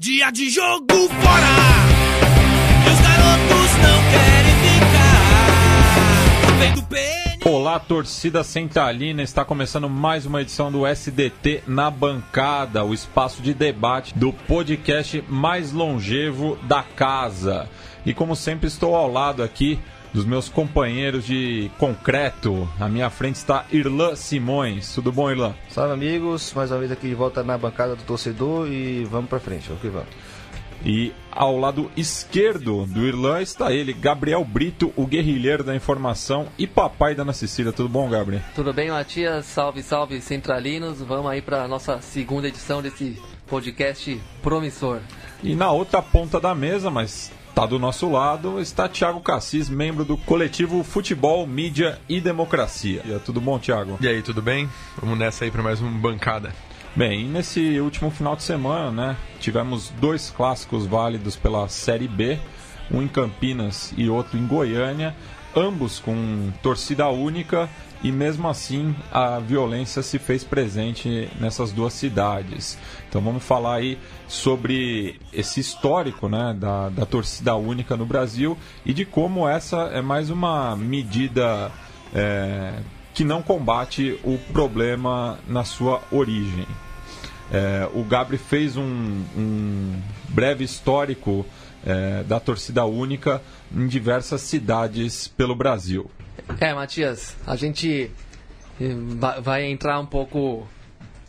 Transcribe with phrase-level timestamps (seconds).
[0.00, 1.46] Dia de jogo fora!
[2.86, 6.58] E os garotos não querem ficar.
[6.58, 7.44] Vem do PN.
[7.44, 9.22] Olá, torcida centralina.
[9.22, 15.22] Está começando mais uma edição do SDT na bancada, o espaço de debate do podcast
[15.28, 17.68] mais longevo da casa.
[18.06, 19.78] E como sempre, estou ao lado aqui
[20.12, 22.68] dos meus companheiros de concreto.
[22.78, 24.94] À minha frente está Irlan Simões.
[24.94, 25.54] Tudo bom, Irlan?
[25.68, 29.40] Salve amigos, mais uma vez aqui de volta na bancada do torcedor e vamos pra
[29.40, 30.08] frente, vamos que vamos.
[30.84, 36.66] E ao lado esquerdo do Irlan está ele, Gabriel Brito, o guerrilheiro da informação e
[36.66, 37.70] papai da Ana Cecília.
[37.70, 38.42] Tudo bom, Gabriel?
[38.54, 39.44] Tudo bem, Matias?
[39.44, 41.00] Salve, salve, centralinos.
[41.02, 45.00] Vamos aí para nossa segunda edição desse podcast promissor.
[45.42, 50.04] E na outra ponta da mesa, mas tá do nosso lado, está Thiago Cassis, membro
[50.04, 53.02] do coletivo Futebol, Mídia e Democracia.
[53.24, 53.98] Tudo bom, Thiago?
[54.00, 54.68] E aí, tudo bem?
[55.00, 56.52] Vamos nessa aí para mais uma bancada.
[56.94, 62.38] Bem, e nesse último final de semana, né, tivemos dois clássicos válidos pela Série B,
[62.90, 65.14] um em Campinas e outro em Goiânia,
[65.54, 67.68] ambos com torcida única
[68.02, 72.78] e mesmo assim a violência se fez presente nessas duas cidades.
[73.08, 78.92] Então vamos falar aí sobre esse histórico né, da, da torcida única no Brasil e
[78.92, 81.70] de como essa é mais uma medida
[82.14, 82.74] é,
[83.12, 86.66] que não combate o problema na sua origem.
[87.52, 91.44] É, o Gabri fez um, um breve histórico
[91.86, 93.42] é, da torcida única
[93.74, 96.10] em diversas cidades pelo Brasil.
[96.60, 98.10] É, Matias, a gente
[98.80, 100.66] eh, va- vai entrar um pouco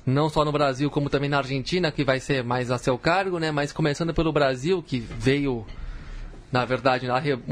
[0.05, 3.37] não só no Brasil como também na Argentina, que vai ser mais a seu cargo,
[3.39, 3.51] né?
[3.51, 5.65] Mas começando pelo Brasil, que veio,
[6.51, 7.07] na verdade,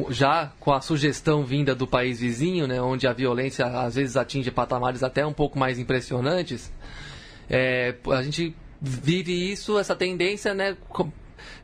[0.09, 2.81] já com a sugestão vinda do país vizinho, né?
[2.81, 6.71] Onde a violência às vezes atinge patamares até um pouco mais impressionantes.
[7.49, 10.75] É, a gente vive isso, essa tendência, né?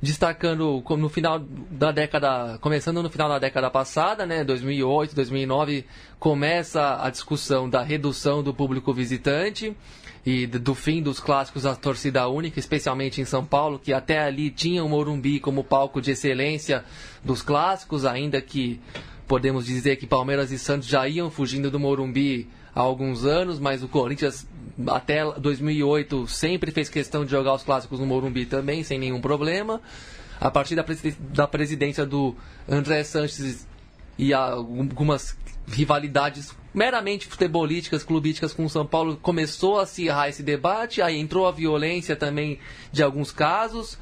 [0.02, 5.86] Destacando no final da década, começando no final da década passada, né, 2008, 2009,
[6.20, 9.76] começa a discussão da redução do público visitante
[10.26, 14.50] e do fim dos clássicos da torcida única, especialmente em São Paulo, que até ali
[14.50, 16.84] tinha o Morumbi como palco de excelência
[17.24, 18.82] dos clássicos, ainda que
[19.28, 23.84] podemos dizer que Palmeiras e Santos já iam fugindo do Morumbi há alguns anos, mas
[23.84, 24.48] o Corinthians
[24.88, 29.82] até 2008 sempre fez questão de jogar os clássicos no Morumbi também, sem nenhum problema.
[30.40, 32.36] A partir da, presidência do
[32.68, 33.66] André Sanches
[34.18, 35.38] e algumas
[35.68, 41.48] rivalidades meramente futebolísticas, clubísticas com o São Paulo, começou a acirrar esse debate, aí entrou
[41.48, 42.60] a violência também
[42.92, 43.98] de alguns casos.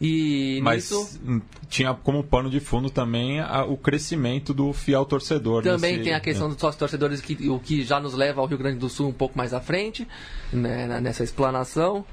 [0.00, 5.62] E Mas nisso tinha como pano de fundo também a- o crescimento do fiel torcedor.
[5.62, 8.46] Também nesse- tem a questão dos sócios torcedores, que, o que já nos leva ao
[8.46, 10.06] Rio Grande do Sul um pouco mais à frente,
[10.52, 12.04] né, nessa explanação.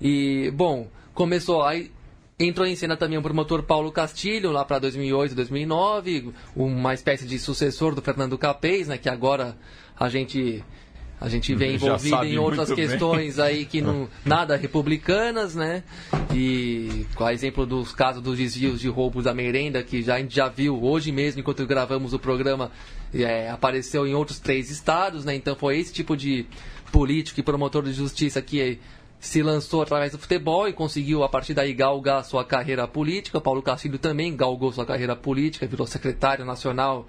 [0.00, 1.90] E, bom, começou aí.
[2.38, 7.38] Entrou em cena também o promotor Paulo Castilho, lá para 2008, 2009, uma espécie de
[7.38, 9.56] sucessor do Fernando Capês, né, que agora
[9.98, 10.62] a gente
[11.22, 12.76] a gente vem envolvido em outras bem.
[12.76, 15.84] questões aí que não nada republicanas, né?
[16.34, 20.18] E com a exemplo dos casos dos desvios de roubos da merenda, que já, a
[20.18, 22.72] gente já viu hoje mesmo, enquanto gravamos o programa,
[23.14, 25.32] é, apareceu em outros três estados, né?
[25.34, 26.44] Então foi esse tipo de
[26.90, 28.80] político e promotor de justiça que
[29.20, 33.40] se lançou através do futebol e conseguiu, a partir daí, galgar sua carreira política.
[33.40, 37.06] Paulo Castilho também galgou sua carreira política, virou secretário nacional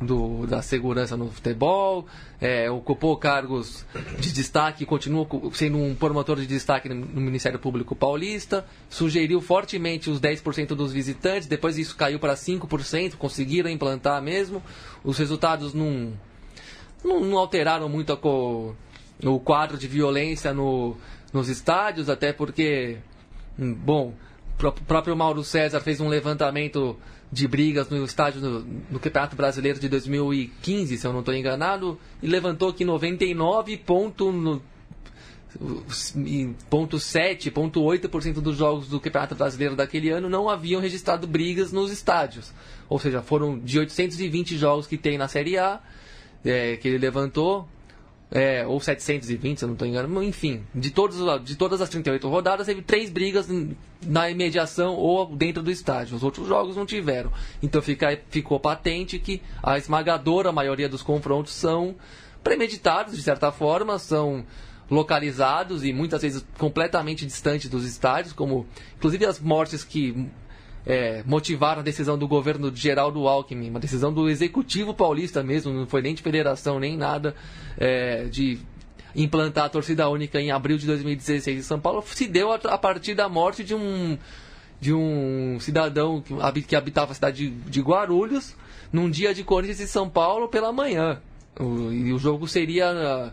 [0.00, 2.06] do, da segurança no futebol,
[2.40, 3.84] é, ocupou cargos
[4.18, 10.10] de destaque, continua co- sendo um promotor de destaque no Ministério Público Paulista, sugeriu fortemente
[10.10, 14.62] os 10% dos visitantes, depois isso caiu para 5%, conseguiram implantar mesmo.
[15.02, 16.12] Os resultados não,
[17.02, 18.16] não, não alteraram muito a
[19.24, 20.94] o quadro de violência no,
[21.32, 22.98] nos estádios, até porque,
[23.58, 24.12] hum, bom,
[24.54, 26.98] o pró- próprio Mauro César fez um levantamento
[27.30, 28.60] de brigas no estádio no,
[28.90, 34.30] no Campeonato Brasileiro de 2015, se eu não estou enganado, e levantou que 99 ponto
[34.32, 34.62] no-
[36.68, 41.72] ponto 7, ponto 8% dos jogos do Campeonato Brasileiro daquele ano não haviam registrado brigas
[41.72, 42.52] nos estádios.
[42.88, 45.80] Ou seja, foram de 820 jogos que tem na Série A,
[46.44, 47.68] é, que ele levantou,
[48.30, 51.88] é, ou 720, se eu não estou enganando, enfim, de, todos, os- de todas as
[51.88, 53.48] 38 rodadas, teve três brigas
[54.04, 56.16] na imediação ou dentro do estádio.
[56.16, 57.30] Os outros jogos não tiveram.
[57.62, 61.94] Então fica, ficou patente que a esmagadora maioria dos confrontos são
[62.42, 64.44] premeditados, de certa forma, são
[64.90, 70.28] localizados e muitas vezes completamente distantes dos estádios, como inclusive as mortes que
[70.86, 75.72] é, motivaram a decisão do governo de Geraldo Alckmin, uma decisão do executivo paulista mesmo,
[75.72, 77.34] não foi nem de federação nem nada,
[77.76, 78.58] é, de
[79.14, 82.78] implantar a torcida única em abril de 2016 em São Paulo, se deu a, a
[82.78, 84.16] partir da morte de um
[84.78, 88.54] de um cidadão que, que habitava a cidade de, de Guarulhos
[88.92, 91.18] num dia de Corinthians e São Paulo pela manhã.
[91.58, 93.32] O- e o jogo seria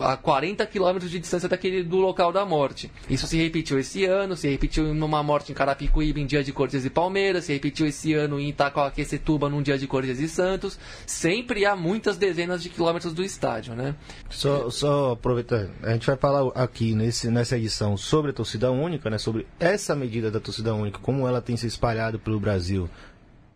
[0.00, 2.90] a 40 quilômetros de distância daquele do local da morte.
[3.08, 6.84] Isso se repetiu esse ano, se repetiu numa morte em Carapicuíba em dia de Corinthians
[6.84, 10.78] e Palmeiras, se repetiu esse ano em Itacoaquecetuba num dia de Corinthians e Santos.
[11.06, 13.94] Sempre há muitas dezenas de quilômetros do estádio, né?
[14.28, 19.10] Só, só aproveitar, a gente vai falar aqui nesse, nessa edição sobre a torcida única,
[19.10, 22.88] né, sobre essa medida da torcida única, como ela tem se espalhado pelo Brasil,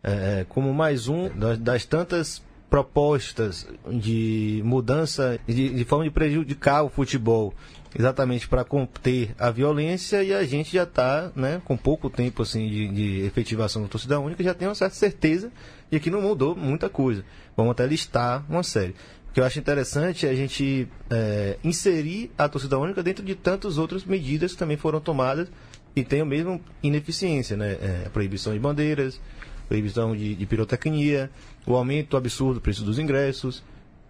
[0.02, 2.42] é, como mais um das, das tantas
[2.74, 7.54] propostas de mudança, de, de forma de prejudicar o futebol,
[7.96, 12.68] exatamente para conter a violência, e a gente já está né, com pouco tempo assim,
[12.68, 15.52] de, de efetivação da torcida única, já tem uma certa certeza
[15.88, 17.24] de que não mudou muita coisa.
[17.56, 18.96] Vamos até listar uma série.
[19.30, 23.36] O que eu acho interessante é a gente é, inserir a torcida única dentro de
[23.36, 25.48] tantas outras medidas que também foram tomadas
[25.94, 27.78] e tem a mesma ineficiência, né?
[27.80, 29.20] É, a proibição de bandeiras,
[29.68, 31.30] proibição de, de pirotecnia,
[31.66, 33.62] o aumento absurdo do preço dos ingressos.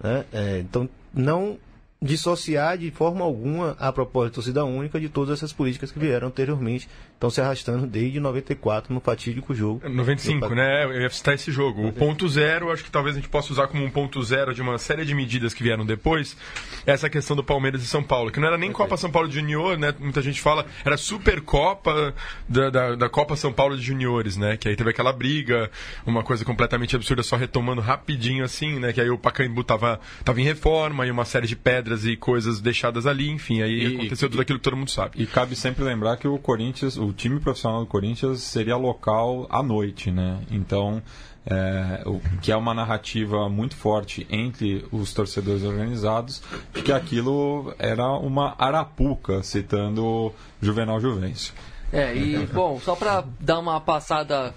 [0.03, 0.25] Né?
[0.33, 1.59] É, então, não
[2.03, 6.29] dissociar de forma alguma a proposta de torcida única de todas essas políticas que vieram
[6.29, 9.81] anteriormente, estão se arrastando desde 94 no fatídico jogo.
[9.89, 10.85] 95, né?
[10.85, 11.87] Eu ia citar esse jogo.
[11.87, 14.61] O ponto zero, acho que talvez a gente possa usar como um ponto zero de
[14.61, 16.37] uma série de medidas que vieram depois,
[16.85, 19.35] essa questão do Palmeiras e São Paulo, que não era nem Copa São Paulo de
[19.37, 19.95] Junior, né?
[19.99, 22.15] Muita gente fala, era Supercopa
[22.49, 24.57] da, da, da Copa São Paulo de Juniores, né?
[24.57, 25.71] Que aí teve aquela briga,
[26.05, 28.93] uma coisa completamente absurda, só retomando rapidinho assim, né?
[28.93, 32.61] Que aí o Pacaembu tava, tava em reforma e uma série de pedras e coisas
[32.61, 35.23] deixadas ali, enfim, aí E- aconteceu tudo aquilo que todo mundo sabe.
[35.23, 39.63] E cabe sempre lembrar que o Corinthians, o time profissional do Corinthians seria local à
[39.63, 40.41] noite, né?
[40.51, 41.03] Então,
[41.47, 47.75] é, o, que é uma narrativa muito forte entre os torcedores organizados de que aquilo
[47.79, 51.53] era uma arapuca, citando Juvenal Juvencio.
[51.93, 54.55] É, e bom, só para dar uma passada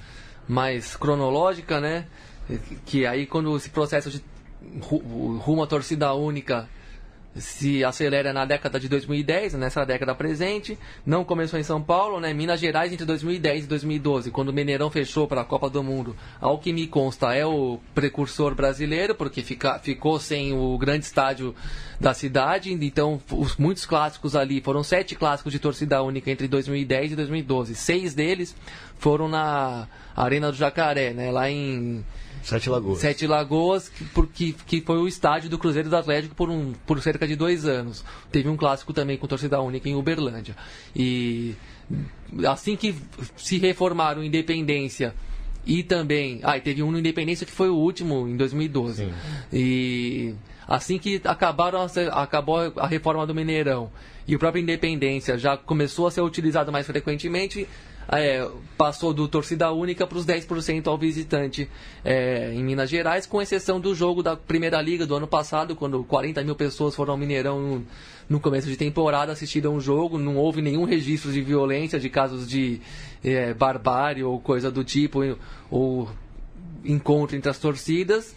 [0.47, 2.05] mais cronológica, né?
[2.85, 4.23] Que aí quando esse processo de
[4.81, 6.69] ru- rumo à torcida única
[7.39, 10.77] se acelera na década de 2010, nessa década presente.
[11.05, 12.33] Não começou em São Paulo, né?
[12.33, 16.15] Minas Gerais entre 2010 e 2012, quando o Mineirão fechou para a Copa do Mundo.
[16.39, 21.55] Ao que me consta, é o precursor brasileiro, porque fica, ficou sem o grande estádio
[21.99, 22.71] da cidade.
[22.71, 27.75] Então, os, muitos clássicos ali, foram sete clássicos de torcida única entre 2010 e 2012.
[27.75, 28.55] Seis deles
[28.97, 31.31] foram na Arena do Jacaré, né?
[31.31, 32.03] Lá em
[32.47, 32.99] Sete Lagoas.
[32.99, 37.01] Sete Lagoas, que, porque, que foi o estádio do Cruzeiro do Atlético por, um, por
[37.01, 38.05] cerca de dois anos.
[38.31, 40.55] Teve um clássico também com torcida única em Uberlândia.
[40.95, 41.55] E
[42.47, 42.95] assim que
[43.35, 45.13] se reformaram Independência
[45.65, 46.39] e também.
[46.41, 49.11] Ah, e teve um no Independência que foi o último em 2012.
[49.51, 50.33] E
[50.65, 53.91] assim que acabaram acabou a reforma do Mineirão
[54.25, 57.67] e o próprio Independência já começou a ser utilizado mais frequentemente,
[58.09, 61.69] é, passou do torcida única para os 10% ao visitante
[62.05, 66.03] é, em Minas Gerais, com exceção do jogo da Primeira Liga do ano passado, quando
[66.03, 67.87] 40 mil pessoas foram ao Mineirão no,
[68.29, 72.47] no começo de temporada, assistiram um jogo, não houve nenhum registro de violência, de casos
[72.47, 72.79] de
[73.23, 75.19] é, barbárie ou coisa do tipo,
[75.69, 76.09] ou
[76.85, 78.35] encontro entre as torcidas.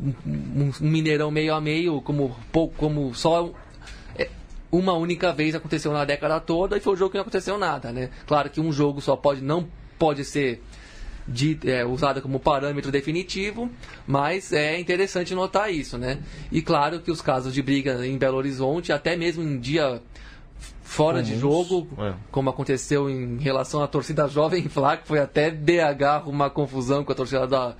[0.00, 2.34] Um, Mineirão meio a meio, como,
[2.78, 3.52] como só
[4.72, 7.92] uma única vez aconteceu na década toda e foi um jogo que não aconteceu nada,
[7.92, 8.08] né?
[8.26, 10.62] Claro que um jogo só pode não pode ser
[11.28, 13.70] de, é, usado como parâmetro definitivo,
[14.06, 16.18] mas é interessante notar isso, né?
[16.50, 20.02] E claro que os casos de briga em Belo Horizonte, até mesmo em dia
[20.92, 22.12] fora de jogo, é.
[22.30, 27.12] como aconteceu em relação à torcida jovem Flá, que foi até BH uma confusão com
[27.12, 27.74] a torcida da,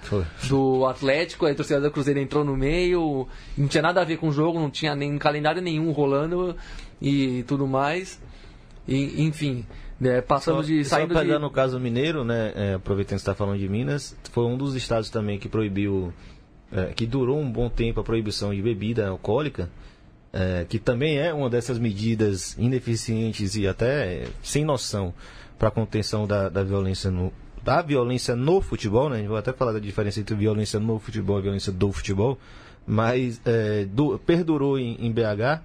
[0.49, 4.17] do Atlético, aí a torcida do Cruzeiro entrou no meio, não tinha nada a ver
[4.17, 6.57] com o jogo, não tinha nem calendário nenhum rolando
[7.03, 8.19] e tudo mais.
[8.89, 9.67] E, enfim,
[10.01, 13.31] né, passamos de Só saindo pegando de o caso mineiro, né, é, aproveitando que você
[13.31, 16.15] está falando de Minas, foi um dos estados também que proibiu,
[16.73, 19.69] é, que durou um bom tempo a proibição de bebida alcoólica,
[20.33, 25.13] é, que também é uma dessas medidas ineficientes e até sem noção
[25.59, 29.17] para a contenção da, da violência no da violência no futebol, né?
[29.17, 32.37] A gente vai até falar da diferença entre violência no futebol e violência do futebol,
[32.85, 35.63] mas é, do- perdurou em, em BH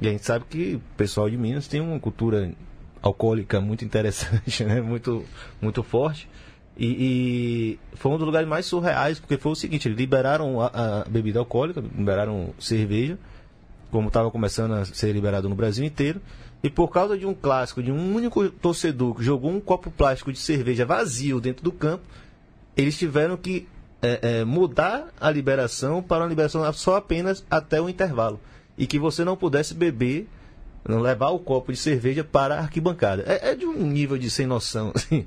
[0.00, 2.52] e a gente sabe que o pessoal de Minas tem uma cultura
[3.02, 4.80] alcoólica muito interessante, né?
[4.80, 5.24] Muito,
[5.60, 6.28] muito forte.
[6.76, 10.66] E, e foi um dos lugares mais surreais, porque foi o seguinte, liberaram a,
[11.02, 13.18] a bebida alcoólica, liberaram cerveja,
[13.94, 16.20] como estava começando a ser liberado no Brasil inteiro.
[16.64, 20.32] E por causa de um clássico, de um único torcedor que jogou um copo plástico
[20.32, 22.02] de cerveja vazio dentro do campo,
[22.76, 23.68] eles tiveram que
[24.02, 28.40] é, é, mudar a liberação para uma liberação só apenas até o intervalo.
[28.76, 30.26] E que você não pudesse beber
[30.88, 33.22] Não levar o copo de cerveja para a arquibancada.
[33.26, 35.24] É, é de um nível de sem noção, assim.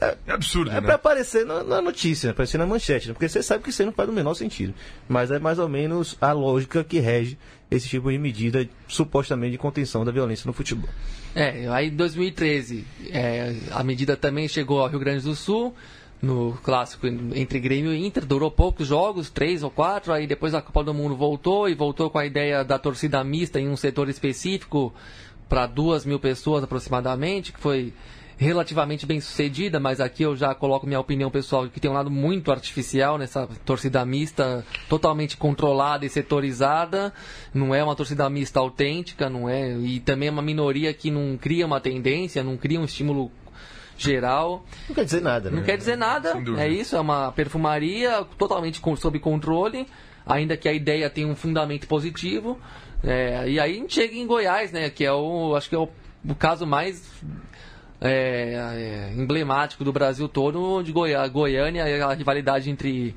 [0.00, 0.80] É absurdo, É né?
[0.82, 3.14] pra aparecer na, na notícia, pra aparecer na manchete, né?
[3.14, 4.74] porque você sabe que isso não faz o menor sentido.
[5.08, 7.38] Mas é mais ou menos a lógica que rege
[7.70, 10.88] esse tipo de medida supostamente de contenção da violência no futebol.
[11.34, 15.74] É, aí em 2013 é, a medida também chegou ao Rio Grande do Sul,
[16.22, 20.62] no clássico entre Grêmio e Inter, durou poucos jogos, três ou quatro, aí depois a
[20.62, 24.08] Copa do Mundo voltou e voltou com a ideia da torcida mista em um setor
[24.08, 24.94] específico
[25.48, 27.92] para duas mil pessoas aproximadamente, que foi
[28.38, 32.10] relativamente bem sucedida, mas aqui eu já coloco minha opinião pessoal que tem um lado
[32.10, 37.12] muito artificial nessa torcida mista, totalmente controlada e setorizada,
[37.54, 41.38] não é uma torcida mista autêntica, não é, e também é uma minoria que não
[41.40, 43.30] cria uma tendência, não cria um estímulo
[43.96, 44.66] geral.
[44.86, 45.56] Não quer dizer nada, né?
[45.56, 49.86] Não quer dizer nada, é isso, é uma perfumaria totalmente com- sob controle,
[50.26, 52.58] ainda que a ideia tenha um fundamento positivo.
[53.02, 55.78] É, e aí a gente chega em Goiás, né, que é o, acho que é
[55.78, 55.88] o,
[56.28, 57.02] o caso mais
[58.00, 63.14] é, é, emblemático do Brasil todo, de Goi- Goiânia, a rivalidade entre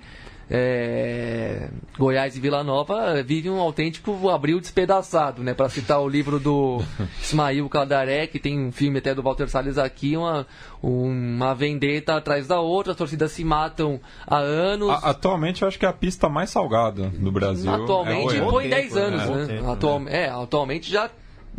[0.52, 5.54] é, Goiás e Vila Nova vive um autêntico abril despedaçado, né?
[5.54, 6.82] Para citar o livro do
[7.22, 10.48] Ismail Cadaré, que tem um filme até do Walter Salles aqui, uma,
[10.82, 14.90] uma vendetta atrás da outra, as torcidas se matam há anos.
[14.90, 17.72] A- atualmente eu acho que é a pista mais salgada do Brasil.
[17.72, 19.28] Atualmente, é foi em tempo, 10 anos, né?
[19.28, 19.42] né?
[19.42, 21.10] Bom tempo, Atual- É, atualmente já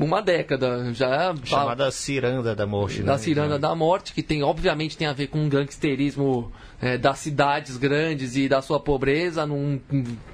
[0.01, 3.19] uma década, já Chamada ciranda da morte, da né?
[3.19, 7.77] Ciranda da Morte, que tem, obviamente, tem a ver com o gangsterismo é, das cidades
[7.77, 9.45] grandes e da sua pobreza.
[9.45, 9.79] Num,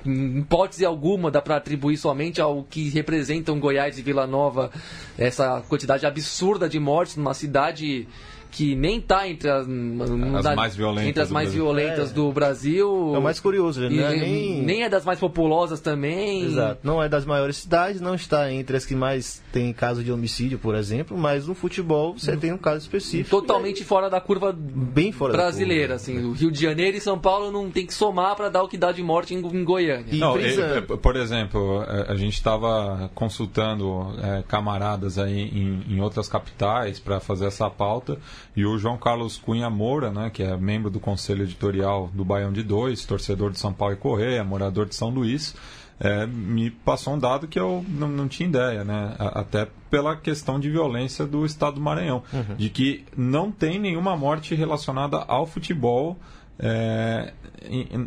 [0.05, 4.71] em hipótese alguma dá para atribuir somente ao que representam Goiás e Vila Nova
[5.19, 8.07] essa quantidade absurda de mortes numa cidade
[8.51, 11.65] que nem está entre as, As mais violentas entre as do mais Brasil.
[11.65, 12.15] violentas É.
[12.15, 13.13] do Brasil.
[13.15, 13.89] É o mais curioso, né?
[13.91, 14.63] E é nem...
[14.63, 14.83] nem...
[14.83, 16.45] é das mais populosas também.
[16.45, 16.81] Exato.
[16.83, 20.59] Não é das maiores cidades, não está entre as que mais tem caso de homicídio,
[20.59, 23.31] por exemplo, mas no futebol você tem um caso específico.
[23.31, 25.95] Totalmente fora da curva bem fora da brasileira, curva.
[25.97, 26.25] assim.
[26.25, 28.77] O Rio de Janeiro e São Paulo não tem que somar para dar o que
[28.77, 30.07] dá de morte em, em Goiânia.
[30.13, 35.85] E Não, é, é, por exemplo, é, a gente estava consultando é, camaradas aí em,
[35.89, 38.19] em outras capitais para fazer essa pauta
[38.57, 42.53] e o João Carlos Cunha Moura, né, que é membro do conselho editorial do Baião
[42.53, 45.55] de Dois, torcedor de São Paulo e Correia, morador de São Luís,
[45.99, 49.15] é, me passou um dado que eu não, não tinha ideia, né?
[49.19, 52.23] A- Até pela questão de violência do estado do Maranhão,
[52.59, 56.19] de que não tem nenhuma morte relacionada ao futebol
[56.59, 57.33] é,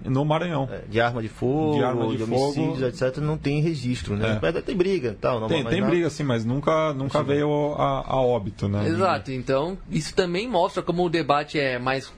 [0.05, 0.67] no Maranhão.
[0.71, 2.85] É, De arma de fogo, De arma de homicídios, fogo.
[2.85, 4.39] etc., não tem registro, né?
[4.41, 4.51] É.
[4.61, 5.39] Tem briga e tal.
[5.39, 8.87] Não, Tem, mas tem briga, sim, mas nunca, nunca veio a, a óbito, né?
[8.87, 12.11] Exato, então isso também mostra como o debate é mais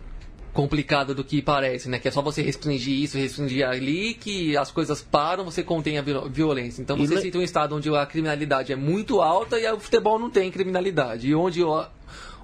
[0.54, 1.98] complicado do que parece, né?
[1.98, 6.02] Que é só você restringir isso, restringir ali, que as coisas param, você contém a
[6.02, 6.82] viol- violência.
[6.82, 9.80] Então E você le- cita um estado onde a criminalidade é muito alta e o
[9.80, 11.28] futebol não tem criminalidade.
[11.30, 11.86] E onde o,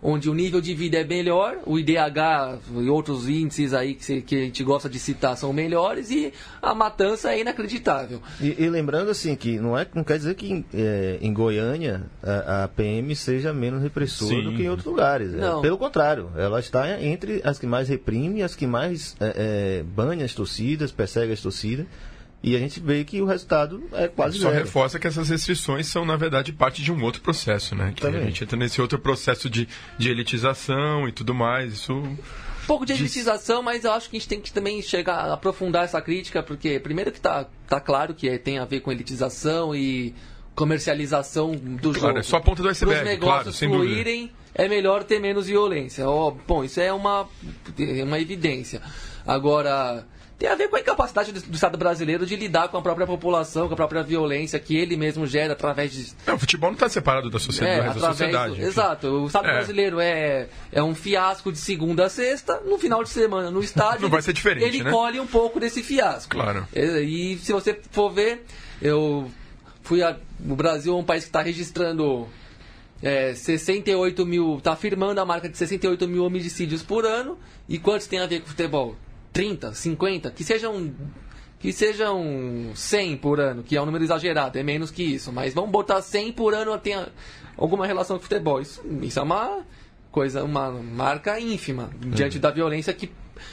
[0.01, 4.35] onde o nível de vida é melhor, o IDH e outros índices aí que, que
[4.35, 8.21] a gente gosta de citar são melhores e a matança é inacreditável.
[8.39, 12.63] E, e lembrando assim que não, é, não quer dizer que é, em Goiânia a,
[12.63, 14.43] a PM seja menos repressora Sim.
[14.43, 15.33] do que em outros lugares.
[15.33, 15.61] É, Não.
[15.61, 19.83] pelo contrário, ela está entre as que mais reprime e as que mais é, é,
[19.83, 21.85] banha as torcidas, persegue as torcidas.
[22.43, 24.63] E a gente vê que o resultado é quase Só zero.
[24.63, 27.91] reforça que essas restrições são, na verdade, parte de um outro processo, né?
[27.95, 28.27] Que a Também.
[28.27, 29.67] gente entra nesse outro processo de,
[29.97, 31.73] de elitização e tudo mais.
[31.73, 31.93] Isso.
[31.93, 32.15] Um
[32.67, 35.83] pouco de elitização, mas eu acho que a gente tem que também chegar a aprofundar
[35.85, 39.75] essa crítica, porque primeiro que tá, tá claro que é- tem a ver com elitização
[39.75, 40.13] e
[40.53, 42.19] comercialização do Claro, jogo.
[42.19, 45.47] é só a ponta do Para os iceberg, negócios claro, fluírem, é melhor ter menos
[45.47, 46.07] violência.
[46.09, 47.27] Ó, bom, isso é uma,
[47.79, 48.81] é uma evidência.
[49.25, 50.05] Agora,
[50.39, 53.07] tem a ver com a incapacidade do, do Estado brasileiro de lidar com a própria
[53.07, 56.75] população, com a própria violência que ele mesmo gera através de É, o futebol não
[56.75, 57.79] está separado da sociedade.
[57.79, 59.07] é, resto da através sociedade do- exato.
[59.07, 59.53] O Estado É.
[59.53, 62.59] brasileiro é, é um fiasco de segunda a sexta.
[62.65, 64.91] No final de semana, no estádio, Não vai ser diferente, ele né?
[64.91, 66.29] colhe um pouco desse fiasco.
[66.35, 66.67] Claro.
[66.73, 68.45] É, E, se você for ver,
[68.81, 69.31] eu
[69.81, 70.15] fui a,
[70.47, 72.27] o Brasil é um país que está registrando
[73.01, 77.37] é, 68 mil, está afirmando a marca de 68 mil homicídios por ano.
[77.67, 78.95] E quantos tem a ver com futebol?
[79.37, 80.91] 30, 50, que sejam
[81.59, 85.53] que sejam 100 por ano, que é um número exagerado, é menos que isso, mas
[85.53, 86.95] vamos botar 100 por ano tem
[87.55, 88.59] alguma relação com futebol.
[88.59, 89.63] Isso, isso é uma
[90.11, 93.11] coisa, uma marca ínfima diante da violência que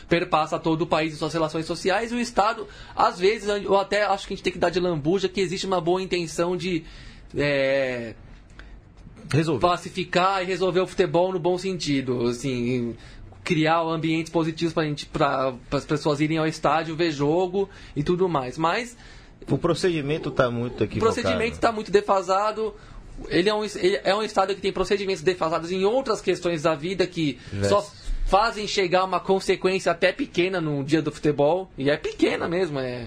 [0.08, 4.04] perpassa todo o país e suas relações sociais e o Estado, às vezes, eu até
[4.06, 6.82] acho que a gente tem que dar de lambuja que existe uma boa intenção de
[7.36, 8.14] é,
[9.30, 9.60] Resolver.
[9.60, 12.96] pacificar e resolver o futebol no bom sentido, assim,
[13.44, 18.28] criar ambientes positivos para gente, para as pessoas irem ao estádio ver jogo e tudo
[18.28, 18.56] mais.
[18.58, 18.96] Mas
[19.48, 21.14] O procedimento está muito o equivocado.
[21.14, 22.74] procedimento está muito defasado.
[23.28, 26.74] ele é um, ele é um estado que tem procedimentos defasados em outras questões da
[26.74, 27.86] vida que só
[28.26, 31.70] fazem chegar uma consequência até pequena no dia do futebol.
[31.76, 33.06] E é pequena mesmo, é.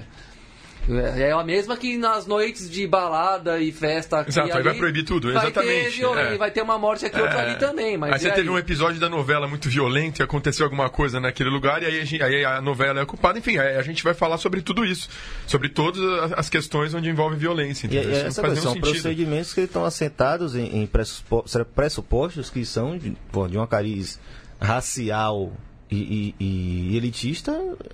[0.90, 5.04] É a mesma que nas noites de balada e festa aqui Exato, aí vai proibir
[5.04, 6.38] tudo, vai exatamente, Ter violência, é.
[6.38, 7.46] Vai ter uma morte aqui, outra É.
[7.50, 7.98] ali também.
[7.98, 11.20] Mas aí você e teve um episódio da novela muito violento e aconteceu alguma coisa
[11.20, 13.38] naquele lugar e aí a, gente- aí a novela é culpada.
[13.38, 15.10] Enfim, aí a gente vai falar sobre tudo isso.
[15.46, 16.02] Sobre todas
[16.34, 17.88] as- questões onde envolve violência.
[17.92, 18.90] E, e essa coisa, são sentido.
[18.92, 21.44] procedimentos que estão assentados em, em pressupo-
[21.76, 23.10] pressupostos que são de,
[23.50, 24.20] de uma cariz
[24.62, 25.52] racial
[25.92, 27.52] e, e- e elitista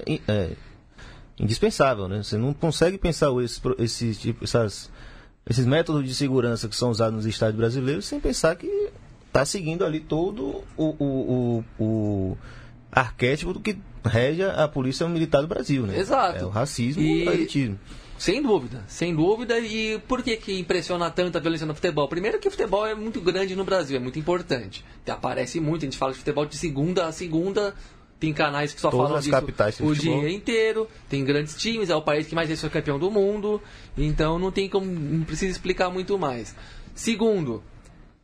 [0.08, 0.50] e- é,
[1.40, 2.22] indispensável, né?
[2.24, 4.90] Você não consegue pensar esse, pro- esse tipo, essas,
[5.50, 8.68] esses métodos de segurança que são usados nos estádios brasileiros sem pensar que
[9.28, 12.38] está seguindo ali todo o, o, o, o
[12.92, 15.98] arquétipo do que rege a polícia militar do Brasil, né?
[15.98, 16.38] Exato.
[16.38, 17.80] É o racismo E- e o elitismo.
[18.16, 19.60] Sem dúvida, sem dúvida.
[19.60, 22.08] E por que, que impressiona tanto a violência no futebol?
[22.08, 24.86] Primeiro que o futebol é muito grande no Brasil, é muito importante.
[25.08, 27.74] Aparece muito, a gente fala de futebol de segunda a segunda.
[28.24, 30.22] Tem canais que só Todas falam disso capitais o futebol.
[30.22, 30.88] dia inteiro.
[31.10, 33.62] Tem grandes times, é o país que mais vezes foi campeão do mundo.
[33.98, 36.56] Então não tem como, não precisa explicar muito mais.
[36.96, 37.62] Segundo,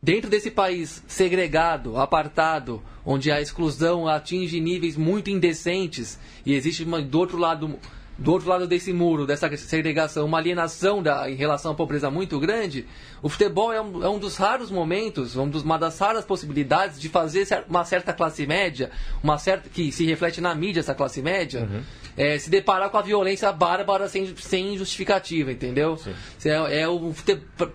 [0.02, 7.02] Dentro desse país segregado, apartado, onde a exclusão atinge níveis muito indecentes e existe uma,
[7.02, 7.78] do outro lado
[8.20, 12.38] do outro lado desse muro, dessa segregação, uma alienação da, em relação à pobreza muito
[12.38, 12.86] grande,
[13.22, 17.00] o futebol é um, é um dos raros momentos, um dos, uma das raras possibilidades
[17.00, 18.90] de fazer uma certa classe média,
[19.22, 21.68] uma certa que se reflete na mídia essa classe média,
[22.16, 25.98] é, se deparar com a violência bárbara sem, sem justificativa, entendeu?
[26.44, 27.14] É, é o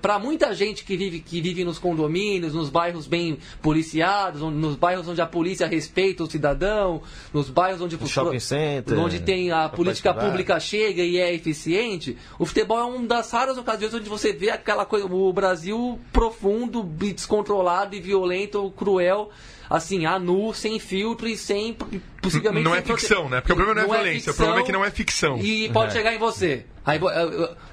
[0.01, 5.07] para muita gente que vive que vive nos condomínios, nos bairros bem policiados, nos bairros
[5.07, 7.01] onde a polícia respeita o cidadão,
[7.33, 12.17] nos bairros onde No shopping center, onde tem a política pública chega e é eficiente,
[12.39, 16.89] o futebol é uma das raras ocasiões onde você vê aquela coisa, o Brasil profundo,
[17.01, 19.29] e descontrolado e violento, cruel,
[19.69, 21.77] assim, a nu, sem filtro e sem
[22.21, 23.41] possivelmente Não sem é ficção, né?
[23.41, 25.37] Porque o problema não é violência, o problema é que não é ficção.
[25.37, 25.97] E pode É.
[25.97, 26.65] chegar em você.
[26.85, 26.99] Aí,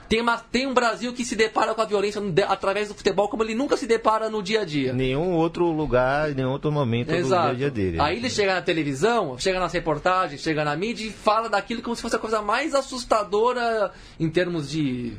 [0.09, 3.43] tem, uma, tem um Brasil que se depara com a violência através do futebol como
[3.43, 4.93] ele nunca se depara no dia a dia.
[4.95, 7.49] nenhum outro lugar, nenhum outro momento do dia Exato.
[7.49, 8.01] a dia dele.
[8.01, 11.95] Aí ele chega na televisão, chega nas reportagens, chega na mídia e fala daquilo como
[11.95, 15.13] se fosse a coisa mais assustadora em termos de,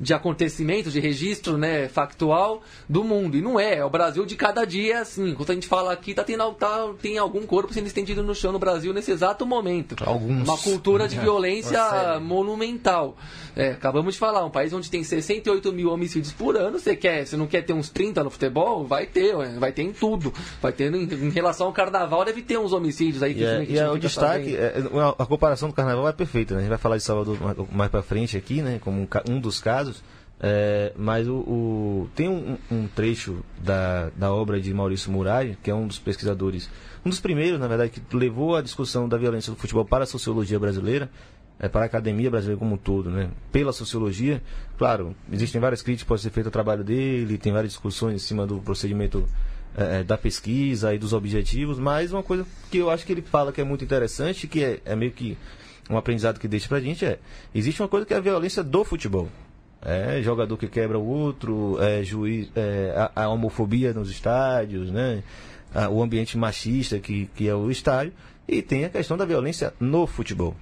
[0.00, 3.36] de acontecimento, de registro né, factual do mundo.
[3.36, 5.30] E não é, é o Brasil de cada dia, assim.
[5.30, 8.52] Enquanto a gente fala aqui, tá tendo, tá, tem algum corpo sendo estendido no chão
[8.52, 9.96] no Brasil nesse exato momento.
[10.04, 10.46] Alguns.
[10.48, 12.20] Uma cultura de É, violência série.
[12.20, 13.16] monumental.
[13.56, 17.26] É, acabamos de falar, um país onde tem 68 mil homicídios por ano, você quer,
[17.26, 18.84] você não quer ter uns 30 no futebol?
[18.86, 20.32] Vai ter, vai ter em tudo.
[20.62, 23.64] Vai ter em, em relação ao carnaval, deve ter uns homicídios aí que E, é,
[23.68, 24.74] e é o destaque, é,
[25.18, 26.60] a comparação do carnaval é perfeita, né?
[26.60, 28.78] A gente vai falar de Salvador mais- mais pra frente aqui, né?
[28.82, 29.87] Como um, um dos casos.
[30.40, 35.68] É, mas o, o- tem um, um trecho da, da obra de Maurício Murari, que
[35.70, 36.70] é um dos pesquisadores,
[37.04, 40.06] um dos primeiros, na verdade, que levou a discussão da violência do futebol para a
[40.06, 41.10] sociologia brasileira,
[41.58, 43.30] é, para a academia brasileira como um todo, né?
[43.50, 44.40] Pela sociologia,
[44.76, 48.18] claro, existem várias críticas que podem ser feitas ao trabalho dele, tem várias discussões em
[48.24, 49.28] cima do procedimento
[49.76, 53.52] é, da pesquisa e dos objetivos, mas uma coisa que eu acho que ele fala
[53.52, 55.36] que é muito interessante, que é, é meio que
[55.90, 57.18] um aprendizado que deixa pra gente é,
[57.52, 59.28] existe uma coisa que é a violência do futebol.
[59.82, 65.22] É jogador que quebra o outro, é juiz, é, a, a homofobia nos estádios, né?
[65.74, 68.12] A- o ambiente machista que, que é o estádio,
[68.48, 70.56] e tem a questão da violência no futebol.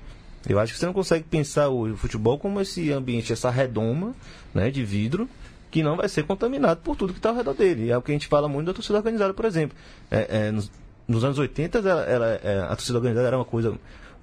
[0.48, 4.14] Eu acho que você não consegue pensar o futebol como esse ambiente, essa redoma
[4.54, 5.28] né, de vidro,
[5.70, 7.90] que não vai ser contaminado por tudo que está ao redor dele.
[7.90, 9.76] É o que a gente fala muito da torcida organizada, por exemplo.
[10.10, 10.70] É, é, nos,
[11.08, 13.76] nos anos 80, ela, ela- é, a torcida organizada era uma coisa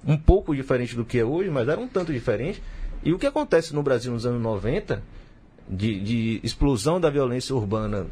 [0.06, 2.62] um pouco diferente do que é hoje, mas era um tanto diferente.
[3.04, 5.02] E o que acontece no Brasil nos anos 90,
[5.68, 8.06] de, de explosão da violência urbana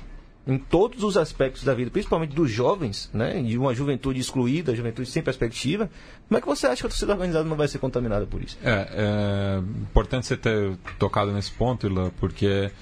[0.47, 5.09] em todos os aspectos da vida, principalmente dos jovens, né, de uma juventude excluída, juventude
[5.09, 5.89] sem perspectiva,
[6.29, 8.59] como é que você acha que a torcida organizada não vai ser contaminada por isso?
[8.63, 12.73] É, é importante você ter tocado nesse ponto, Ilan, porque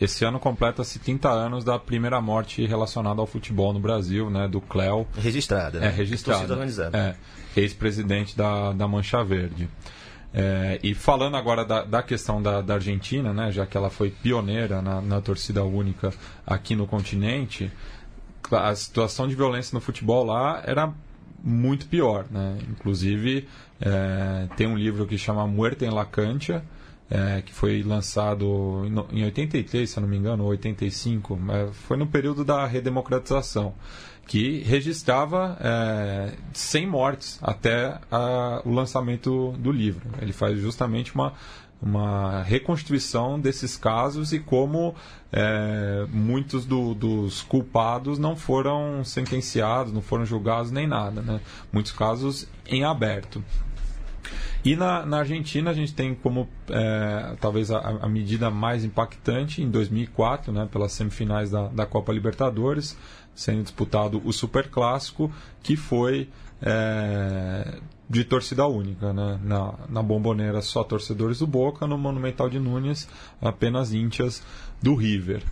[0.00, 4.60] esse ano completa-se 30 anos da primeira morte relacionada ao futebol no Brasil, né, do
[4.60, 5.06] Cléo.
[5.14, 5.88] Registrada, né?
[5.88, 6.38] É, registrado.
[6.38, 6.98] Torcida organizada.
[7.54, 9.68] É, ex-presidente da, da Mancha Verde.
[10.32, 14.10] É, e falando agora da, da questão da, da Argentina, né, já que ela foi
[14.10, 16.12] pioneira na, na torcida única
[16.46, 17.70] aqui no continente,
[18.50, 20.92] a situação de violência no futebol lá era
[21.42, 22.26] muito pior.
[22.30, 22.58] Né?
[22.70, 23.48] Inclusive,
[23.80, 26.06] é, tem um livro que chama Muerte en la
[27.10, 31.36] é, que foi lançado em no- em 83, se eu não me engano, ou 85,
[31.36, 33.74] mas foi no período da redemocratização,
[34.30, 40.08] que registrava é, 100 mortes até a- o lançamento do livro.
[40.22, 41.32] Ele faz justamente uma,
[41.82, 44.94] uma reconstituição desses casos e como
[45.32, 51.20] é, muitos do, dos culpados não foram sentenciados, não foram julgados nem nada.
[51.20, 51.40] Né?
[51.72, 53.42] Muitos casos em aberto.
[54.64, 59.62] E na, na Argentina a gente tem como é, talvez a, a, medida mais impactante
[59.62, 62.96] em 2004, né, pelas semifinais da, da Copa Libertadores,
[63.40, 66.28] sendo disputado o Super Clássico, que foi
[66.60, 69.14] é, de torcida única.
[69.14, 69.40] Né?
[69.42, 73.08] Na, na Bomboneira só torcedores do Boca, no Monumental de Núñez
[73.40, 74.42] apenas íntias
[74.82, 75.42] do River.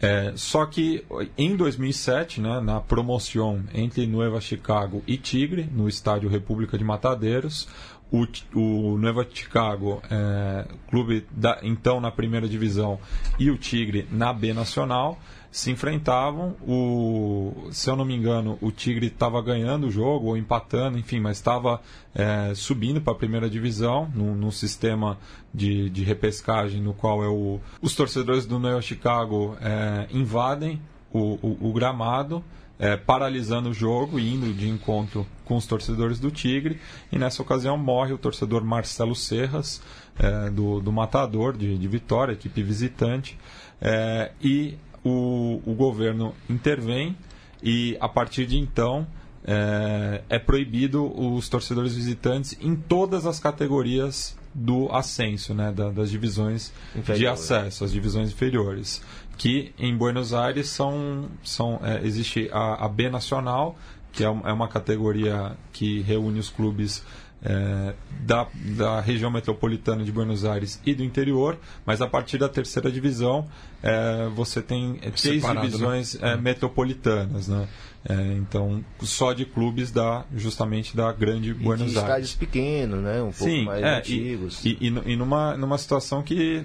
[0.00, 1.04] É, só que
[1.38, 7.68] em 2007, né, na promoção entre Nueva Chicago e Tigre, no estádio República de Matadeiros,
[8.10, 12.98] o, o Nueva Chicago, é, clube da, então na primeira divisão,
[13.38, 15.18] e o Tigre na B Nacional,
[15.50, 16.56] se enfrentavam.
[16.66, 21.20] O, se eu não me engano, o Tigre estava ganhando o jogo, ou empatando, enfim,
[21.20, 21.80] mas estava
[22.14, 25.18] é, subindo para a primeira divisão, num, sistema
[25.52, 30.80] de, de repescagem no qual é o, os torcedores do Nueva Chicago é, invadem
[31.12, 32.42] o, o, o gramado
[32.78, 36.80] é, paralisando o jogo indo de encontro com os torcedores do Tigre.
[37.10, 39.82] E nessa ocasião morre o torcedor Marcelo Serras,
[40.18, 43.38] é, do, do Matador, de, de Vitória, equipe visitante.
[43.80, 47.16] É, e o, o governo intervém
[47.62, 49.06] e a partir de então
[49.44, 56.10] é, é, proibido os torcedores visitantes em todas as categorias do ascenso, né, da, das
[56.10, 57.18] divisões Inferior.
[57.18, 59.00] de acesso, as divisões inferiores
[59.38, 63.78] que em Buenos Aires são, são é, existe a, a, B Nacional,
[64.10, 67.04] que é, é uma categoria que reúne os clubes
[67.46, 71.56] é, da, da região metropolitana de Buenos Aires e do interior,
[71.86, 73.46] mas a partir da terceira divisão
[73.82, 75.66] é, você tem três Separado, né?
[75.66, 76.36] divisões né?
[76.36, 77.68] metropolitanas, né?
[78.08, 82.02] É, então, só de clubes da justamente da grande e Buenos de Aires.
[82.02, 83.20] estádios pequenos, né?
[83.20, 84.64] Um pouco Sim, mais é, antigos.
[84.64, 86.64] E, e, e, numa, numa situação que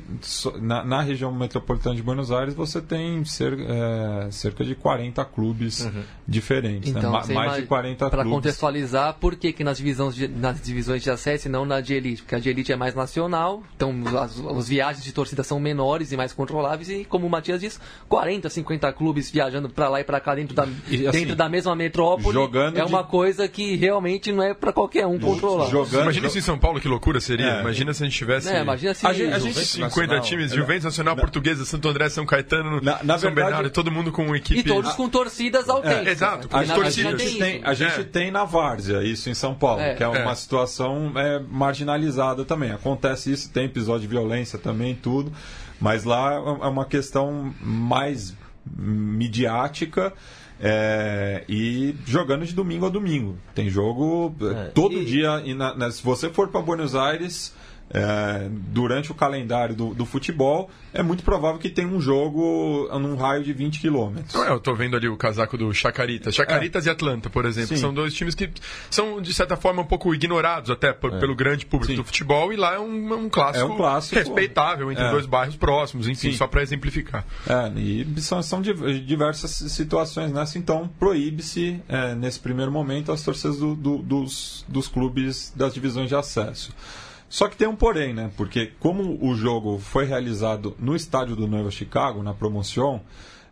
[0.61, 5.81] na, na, região metropolitana de Buenos Aires você tem cer, é, cerca de 40 clubes
[5.81, 6.03] uhum.
[6.27, 6.93] diferentes.
[6.93, 6.99] Né?
[6.99, 7.33] Então, né?
[7.33, 8.31] Mais de 40 Para clubes.
[8.37, 11.95] contextualizar, por que, que nas, divisões de, nas divisões de acesso e não na de
[11.95, 12.21] elite?
[12.21, 16.11] Porque a de elite é mais nacional, então as, as viagens de torcida são menores
[16.11, 20.03] e mais controláveis e, como o Matias diz, 40, 50 clubes viajando para lá e
[20.03, 23.09] para cá dentro da, e, assim, dentro da mesma metrópole jogando é uma de...
[23.09, 25.69] coisa que realmente não é para qualquer um controlar.
[25.69, 27.57] Jogando, imagina isso em São Paulo, que loucura seria.
[27.57, 27.61] É.
[27.61, 28.49] Imagina se a gente tivesse.
[28.49, 31.87] É, imagina se a gente, a gente 50 Nacional, times, Juventus Nacional, na, Portuguesa, Santo
[31.87, 34.59] André, São Caetano, na, na São verdade, Bernardo, todo mundo com equipe.
[34.59, 36.07] E todos com torcidas é, autênticas.
[36.07, 37.13] É, exato, com a, torcidas.
[37.13, 38.03] A gente, tem, a gente é.
[38.03, 39.95] tem na Várzea isso em São Paulo, é.
[39.95, 41.11] que é uma situação
[41.49, 42.71] marginalizada também.
[42.71, 45.31] Acontece isso, tem episódio de violência também, tudo.
[45.79, 50.13] Mas lá é uma questão mais midiática.
[50.63, 53.35] É, e jogando de domingo a domingo.
[53.55, 55.05] Tem jogo é, todo e...
[55.05, 55.41] dia.
[55.43, 57.53] E na, na, se você for para Buenos Aires,
[57.93, 63.15] é, durante o calendário do, do, futebol, é muito provável que tenha um jogo num
[63.15, 64.35] raio de 20 quilômetros.
[64.35, 66.33] É, eu estou vendo ali o casaco do Chacaritas.
[66.33, 66.89] Chacaritas é.
[66.89, 67.81] e Atlanta, por exemplo, Sim.
[67.81, 68.49] são dois times que
[68.89, 71.19] são, de certa forma, um pouco ignorados até por, é.
[71.19, 71.97] pelo grande público Sim.
[71.97, 75.11] do futebol, e lá é um, um, clássico, é um clássico respeitável entre é.
[75.11, 76.37] dois bairros próximos, enfim, Sim.
[76.37, 77.25] só para exemplificar.
[77.47, 83.57] É, e são, são diversas situações nessa, então proíbe-se, é, nesse primeiro momento, as torcidas
[83.57, 86.73] do, do, dos, dos clubes das divisões de acesso.
[87.31, 88.29] Só que tem um porém, né?
[88.35, 93.01] Porque como o jogo foi realizado no estádio do Nova Chicago, na promoção,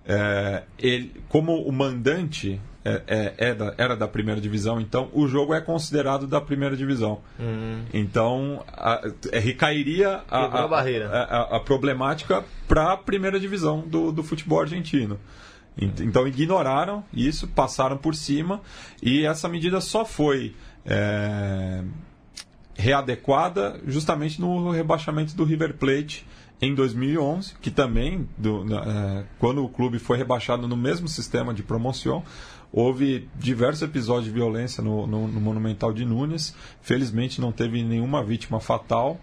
[0.06, 5.30] é, ele, como o mandante é, é, é da, era da primeira divisão, então o
[5.30, 7.22] jogo é considerado da primeira divisão.
[7.40, 7.86] Uhum.
[7.94, 14.24] Então a, é, recairia a, a, a, a problemática para a primeira divisão do, do
[14.24, 15.18] futebol argentino.
[15.78, 18.60] Então ignoraram isso, passaram por cima
[19.02, 20.54] e essa medida só foi
[20.86, 21.82] é,
[22.80, 26.26] readequada justamente no rebaixamento do River Plate
[26.62, 31.62] em 2011, que também, do, é, quando o clube foi rebaixado no mesmo sistema de
[31.62, 32.24] promoção,
[32.72, 36.56] houve diversos episódios de violência no, no, no Monumental de Nunes.
[36.82, 39.20] Felizmente não teve nenhuma vítima fatal.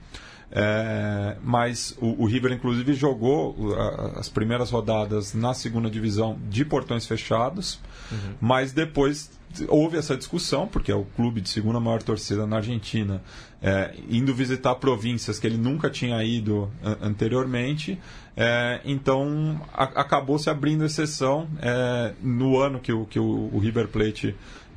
[0.50, 3.74] É, mas o, o, River, inclusive, jogou
[4.16, 7.80] as primeiras rodadas na segunda divisão de portões fechados,
[8.10, 8.34] uhum.
[8.40, 9.30] mas depois
[9.68, 13.22] houve essa discussão, porque é o clube de segunda maior torcida na Argentina,
[13.62, 17.98] é, indo visitar províncias que ele nunca tinha ido anteriormente.
[18.36, 23.58] É, então a, acabou se abrindo exceção é, no ano que o, que o, o
[23.58, 24.36] River Plate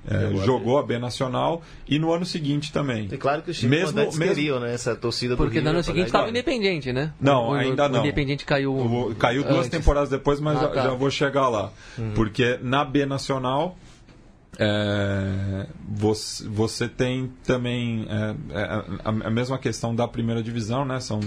[0.09, 3.07] é, jogou a B Nacional e no ano seguinte também.
[3.11, 4.35] É claro que os times mesmo, mesmo...
[4.35, 4.73] queriam, né?
[4.73, 7.13] Essa torcida Porque no ano seguinte estava Independente, né?
[7.21, 7.99] Não, o, ainda o, não.
[7.99, 8.75] O Independente caiu.
[8.75, 10.83] O, caiu duas temporadas depois, mas ah, já, tá.
[10.83, 11.71] já, vou chegar lá.
[11.97, 12.13] Uhum.
[12.15, 13.77] Porque na B Nacional
[14.57, 18.63] é, você, você tem também é, é,
[19.05, 20.99] a, a mesma questão da primeira divisão, né?
[20.99, 21.19] São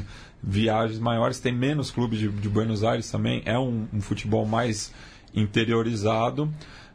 [0.42, 4.92] viagens maiores, tem menos clubes de, de Buenos Aires também, é um, um futebol mais
[5.34, 6.52] interiorizado,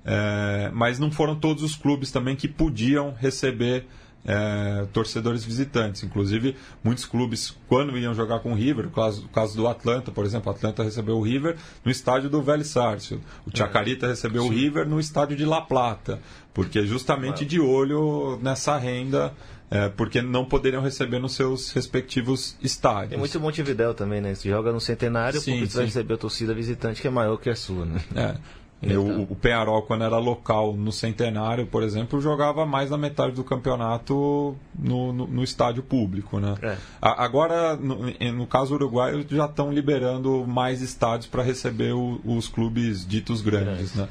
[0.10, 3.86] é, mas não foram todos os clubes também que podiam receber
[4.26, 6.02] é, torcedores visitantes.
[6.02, 10.10] Inclusive, muitos clubes, quando iam jogar com o River, o caso, o caso do Atlanta,
[10.10, 13.22] por exemplo, o Atlanta recebeu o River no estádio do Velho Sárcio.
[13.46, 14.10] O Chacarita é.
[14.10, 14.50] recebeu Sim.
[14.50, 16.22] o River no estádio de La Plata,
[16.54, 19.34] porque justamente de olho nessa renda.
[19.70, 23.10] É, porque não poderiam receber nos seus respectivos estádios.
[23.10, 24.34] Tem muito Montevidéu também, né?
[24.34, 27.36] Se joga no Centenário, sim, porque você vai receber a torcida visitante que é maior
[27.36, 28.02] que a sua, né?
[28.16, 28.38] É.
[28.82, 29.28] Eu, então.
[29.30, 34.56] o Penharol, quando era local no Centenário, por exemplo, jogava mais da metade do campeonato
[34.78, 36.40] no, no, no estádio público.
[36.40, 36.56] Né?
[36.62, 36.78] É.
[37.02, 37.98] A, agora, no,
[38.34, 43.96] no, caso uruguaio, já estão liberando mais estádios para receber o, os clubes ditos grandes.
[43.96, 44.08] Né?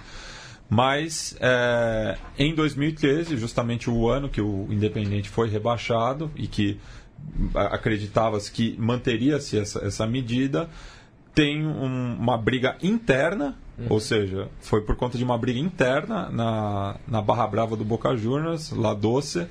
[0.68, 6.80] Mas é, em 2013, justamente o ano que o Independente foi rebaixado e que
[7.54, 10.68] acreditava-se que manteria-se essa, essa medida,
[11.32, 13.86] tem um, uma briga interna Uhum.
[13.90, 18.16] Ou seja, foi por conta de uma briga interna na, na Barra Brava do Boca
[18.16, 19.46] Juniors, lá doce,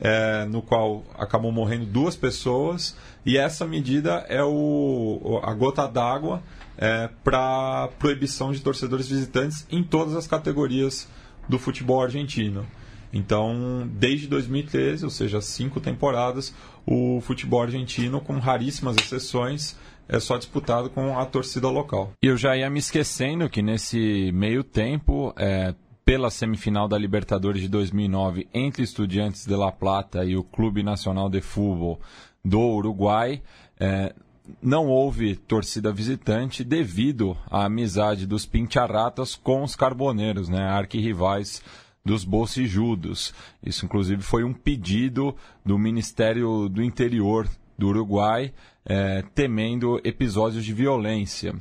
[0.00, 2.96] é, no qual acabou morrendo duas pessoas.
[3.24, 6.42] E essa medida é o, a gota d'água
[6.76, 11.08] é, para proibição de torcedores visitantes em todas as categorias
[11.48, 12.66] do futebol argentino.
[13.12, 16.54] Então, desde 2013, ou seja, cinco temporadas,
[16.86, 19.76] o futebol argentino, com raríssimas exceções,
[20.08, 22.12] é só disputado com a torcida local.
[22.22, 27.60] E eu já ia me esquecendo que nesse meio tempo, é, pela semifinal da Libertadores
[27.60, 32.00] de 2009 entre Estudiantes de La Plata e o Clube Nacional de Futebol
[32.42, 33.42] do Uruguai,
[33.78, 34.14] é,
[34.62, 41.62] não houve torcida visitante devido à amizade dos Pincharratas com os Carboneiros, né, arquirrivais
[42.02, 43.34] dos bolsijudos.
[43.62, 48.52] Isso, inclusive, foi um pedido do Ministério do Interior do Uruguai,
[48.88, 51.54] é, temendo episódios de violência.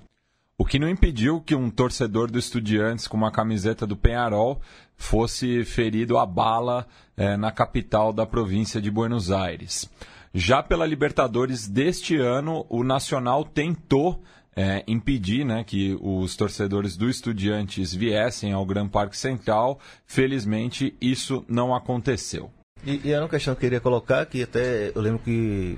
[0.57, 4.59] O que não impediu que um torcedor do Estudiantes com uma camiseta do Penharol
[4.95, 9.87] fosse ferido a bala é, na capital da província de Buenos Aires.
[10.33, 14.23] Já pela Libertadores deste ano, o Nacional tentou
[14.55, 19.79] é, impedir né, que os torcedores do Estudiantes viessem ao Gran Parque Central.
[20.07, 22.49] Felizmente, isso não aconteceu.
[22.83, 25.77] E, e era uma questão que eu queria colocar, que até eu lembro que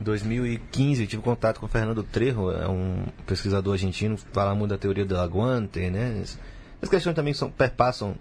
[0.00, 4.78] em 2015 tive contato com o Fernando Trejo, é um pesquisador argentino, fala muito da
[4.78, 6.22] teoria do aguante, né?
[6.80, 8.14] As questões também são, perpassam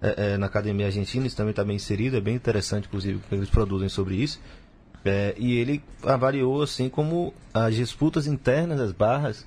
[0.00, 3.34] é, é, na academia argentina, isso também está bem inserido, é bem interessante, inclusive, que
[3.34, 4.40] eles produzem sobre isso.
[5.04, 9.44] É, e ele avaliou assim como as disputas internas das barras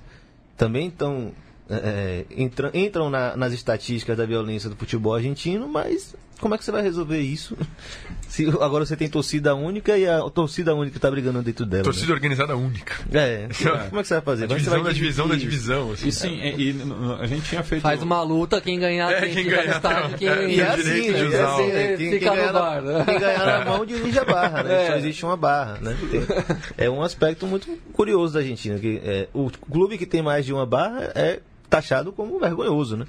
[0.54, 1.32] também estão
[1.68, 6.58] é, é entram, entram na, nas estatísticas da violência do futebol argentino, mas como é
[6.58, 7.56] que você vai resolver isso?
[8.28, 11.84] Se agora você tem torcida única e a torcida única está brigando dentro dela.
[11.84, 12.14] Torcida né?
[12.14, 12.94] organizada única.
[13.12, 13.48] É.
[13.88, 14.44] Como é que você vai fazer?
[14.44, 15.92] A divisão da divisão da divisão.
[15.92, 16.08] Assim.
[16.08, 16.76] E sim, e, e,
[17.20, 17.82] a gente tinha feito.
[17.82, 21.18] Faz uma luta, quem ganhar é, quem ganhar estádio, quem é, e é assim, né?
[21.18, 21.96] É assim, né?
[21.96, 22.82] Quem, fica quem no bar.
[22.82, 23.04] Né?
[23.04, 24.84] Quem ganhar na mão dirige a barra, né?
[24.84, 24.86] É.
[24.88, 25.96] Só existe uma barra, né?
[26.10, 26.20] Tem,
[26.76, 28.78] é um aspecto muito curioso da Argentina.
[28.78, 33.06] Que, é, o clube que tem mais de uma barra é taxado como vergonhoso, né?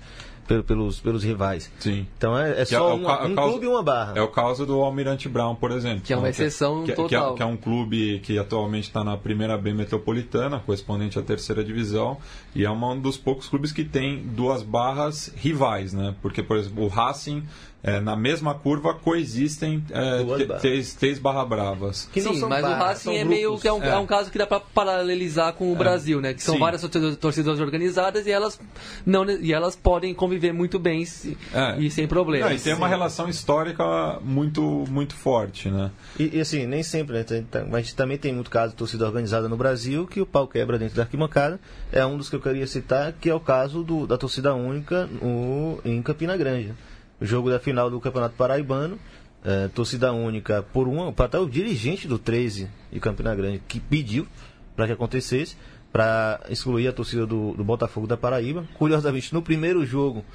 [0.65, 1.71] Pelos, pelos rivais.
[1.79, 2.07] Sim.
[2.17, 4.13] Então é, é só é um, um clube e uma barra.
[4.15, 6.01] É o caso do Almirante Brown, por exemplo.
[6.01, 7.07] Que é uma exceção que, total.
[7.07, 11.21] Que é, que é, um clube que atualmente está na primeira B metropolitana, correspondente à
[11.21, 12.17] terceira divisão,
[12.55, 16.15] e é um dos poucos clubes que tem duas barras rivais, né?
[16.21, 17.43] Porque, por exemplo, o Racing
[17.83, 22.09] é, na mesma curva coexistem é, três, três barra bravas.
[22.11, 23.89] Que Sim, mas barras, o Racing é meio que é um, é.
[23.89, 25.77] é um, caso que dá para paralelizar com o é.
[25.77, 26.33] Brasil, né?
[26.33, 26.59] Que são Sim.
[26.59, 26.81] várias
[27.19, 28.59] torcidas organizadas e elas
[29.05, 31.79] não e elas podem conviver muito bem se, é.
[31.79, 32.49] e sem problemas.
[32.49, 35.91] Não, e tem uma relação histórica muito muito forte, né?
[36.19, 37.25] E, e assim nem sempre, né?
[37.69, 40.95] mas também tem muito caso de torcida organizada no Brasil que o pau quebra dentro
[40.95, 41.59] da arquibancada.
[41.91, 45.05] É um dos que eu queria citar, que é o caso do, da torcida única
[45.05, 46.73] no, em Campina Grande
[47.21, 48.97] jogo da final do Campeonato Paraibano.
[49.43, 54.27] É, torcida única por para até o dirigente do 13 de Campina Grande que pediu
[54.75, 55.55] para que acontecesse,
[55.91, 58.65] para excluir a torcida do, do Botafogo da Paraíba.
[58.77, 60.25] Curiosamente, no primeiro jogo,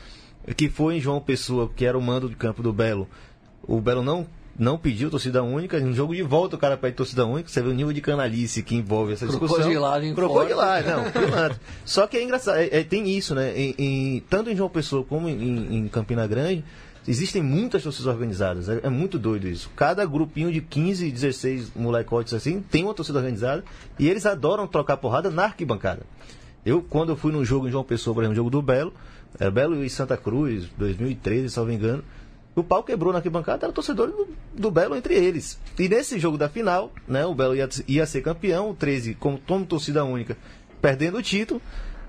[0.57, 3.09] que foi em João Pessoa, que era o mando de campo do Belo,
[3.63, 4.27] o Belo não
[4.59, 7.69] não pediu torcida única, no jogo de volta o cara pede torcida única, você vê
[7.69, 9.57] o nível de canalice que envolve essa discussão.
[9.57, 13.53] Crocodilagem Crocodilagem, não, Só que é engraçado, é, é, tem isso, né?
[13.59, 16.65] Em, em, tanto em João Pessoa como em, em Campina Grande,
[17.07, 18.69] existem muitas torcidas organizadas.
[18.69, 19.71] É, é, muito doido isso.
[19.75, 23.65] Cada grupinho de 15, 16 molecotes assim tem uma torcida organizada
[23.99, 26.03] e eles adoram trocar porrada na arquibancada.
[26.65, 28.93] Eu, quando eu fui num jogo em João Pessoa, por exemplo, um jogo do Belo,
[29.39, 32.05] era Belo e Santa Cruz, 2013, se não me engano,
[32.55, 35.59] O pau quebrou na arquibancada, era torcedor do, do Belo entre eles.
[35.79, 39.39] E nesse jogo da final, né, o Belo ia, ia ser campeão, o 13 como,
[39.39, 40.37] como torcida única,
[40.81, 41.63] perdendo o título.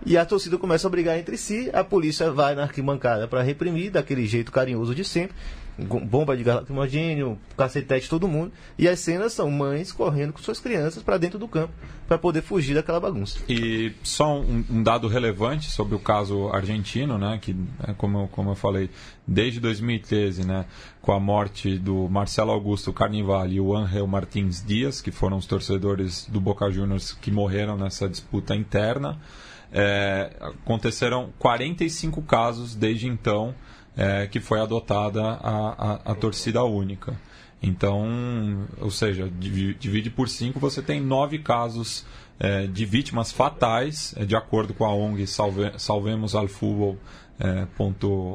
[0.05, 3.89] E a torcida começa a brigar entre si, a polícia vai na arquibancada para reprimir,
[3.89, 5.33] daquele jeito carinhoso de sempre
[5.77, 8.51] bomba de gás lacrimogêneo, cacetete, todo mundo.
[8.77, 11.73] E as cenas são mães correndo com suas crianças para dentro do campo
[12.07, 13.39] para poder fugir daquela bagunça.
[13.49, 17.55] E só um, um, dado relevante sobre o caso argentino, né, que,
[17.87, 18.89] é como, como eu falei,
[19.25, 20.65] desde 2013, né,
[21.01, 25.45] com a morte do Marcelo Augusto Carnival e o Angel Martins Dias, que foram os
[25.45, 29.17] torcedores do Boca Juniors que morreram nessa disputa interna,
[29.71, 33.55] é, aconteceram 45 casos desde então
[33.95, 37.19] é, que foi adotada a, a, a, torcida única.
[37.61, 42.05] Então, ou seja, divide por cinco, você tem nove casos
[42.39, 46.97] é, de vítimas fatais, é, de acordo com a ONG Salve, Salvemos al Futebol
[47.39, 47.67] é,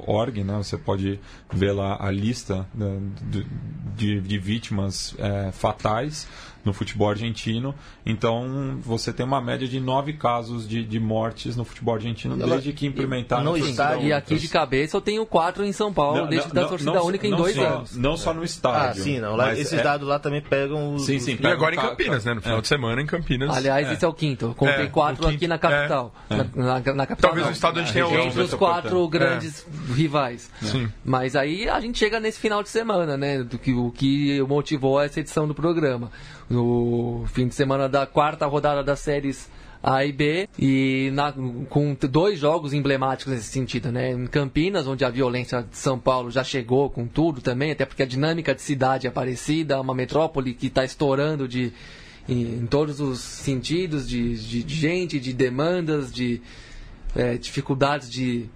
[0.06, 0.56] .org, né?
[0.56, 1.20] Você pode
[1.52, 3.46] ver lá a lista né, de,
[3.96, 6.28] de, de, vítimas é, fatais
[6.64, 7.74] no futebol argentino.
[8.04, 12.72] Então, você tem uma média de nove casos de, de mortes no futebol argentino desde
[12.72, 14.08] que implementaram no estádio.
[14.08, 16.92] E aqui de cabeça eu tenho quatro em São Paulo, não, desde não, da torcida
[16.92, 17.96] não, única em dois só, anos.
[17.96, 19.00] Não só no estádio.
[19.00, 19.36] Ah, sim, não.
[19.36, 19.82] Lá, esses é...
[19.82, 21.06] dados lá também pegam os.
[21.06, 21.36] Sim, sim.
[21.36, 22.34] Pegam e agora em Campinas, né?
[22.34, 22.60] No final é.
[22.60, 23.56] de semana em Campinas.
[23.56, 23.92] Aliás, é.
[23.94, 24.54] esse é o quinto.
[24.56, 26.12] Contei é, quatro aqui na capital.
[26.28, 26.36] É.
[26.36, 27.30] Na, na, na, capital.
[27.30, 30.50] Talvez o estado a gente tenha Entre os quatro grandes rivais.
[30.62, 30.88] Sim.
[31.04, 33.42] Mas aí a gente chega nesse final de semana, né?
[33.42, 36.10] Do que, o que motivou essa edição do programa.
[36.48, 39.48] No fim de semana da quarta rodada das séries
[39.82, 41.32] a e B, e na,
[41.68, 44.12] com dois jogos emblemáticos nesse sentido, né?
[44.12, 48.02] Em Campinas, onde a violência de São Paulo já chegou com tudo também, até porque
[48.02, 51.72] a dinâmica de cidade é parecida, uma metrópole que está estourando de,
[52.28, 56.42] em, em, todos os sentidos, de, de, de gente, de demandas, de
[57.14, 58.50] é, dificuldades de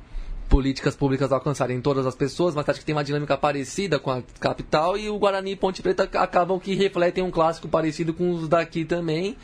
[0.52, 4.22] políticas públicas alcançarem todas as pessoas, mas acho que tem uma dinâmica parecida com a
[4.38, 8.46] capital e o Guarani e Ponte Preta acabam que refletem um clássico parecido com os
[8.50, 9.34] daqui também.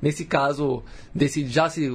[0.00, 0.82] Nesse caso,
[1.14, 1.92] desse, já se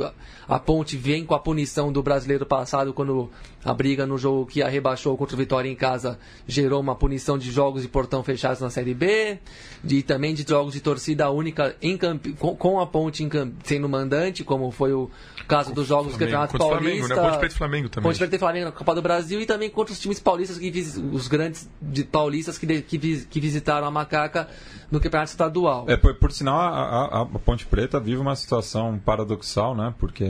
[0.47, 3.27] a Ponte vem com a punição do brasileiro passado, quando
[3.63, 6.17] a briga no jogo que a rebaixou contra o Vitória em casa
[6.47, 9.37] gerou uma punição de jogos de portão fechados na Série B,
[9.83, 13.53] de também de jogos de torcida única em camp, com, com a Ponte em camp,
[13.63, 15.09] sendo mandante, como foi o
[15.47, 16.83] caso dos jogos do Campeonato Paulista.
[16.83, 17.15] Flamengo, né?
[17.15, 18.09] Ponte Preta e Flamengo também.
[18.09, 20.71] Ponte Preta e Flamengo na Copa do Brasil e também contra os times paulistas, que,
[21.11, 24.47] os grandes de, paulistas que, que, que visitaram a Macaca
[24.89, 25.85] no Campeonato Estadual.
[25.87, 29.93] É, por, por sinal, a, a, a Ponte Preta vive uma situação paradoxal, né?
[29.97, 30.25] Porque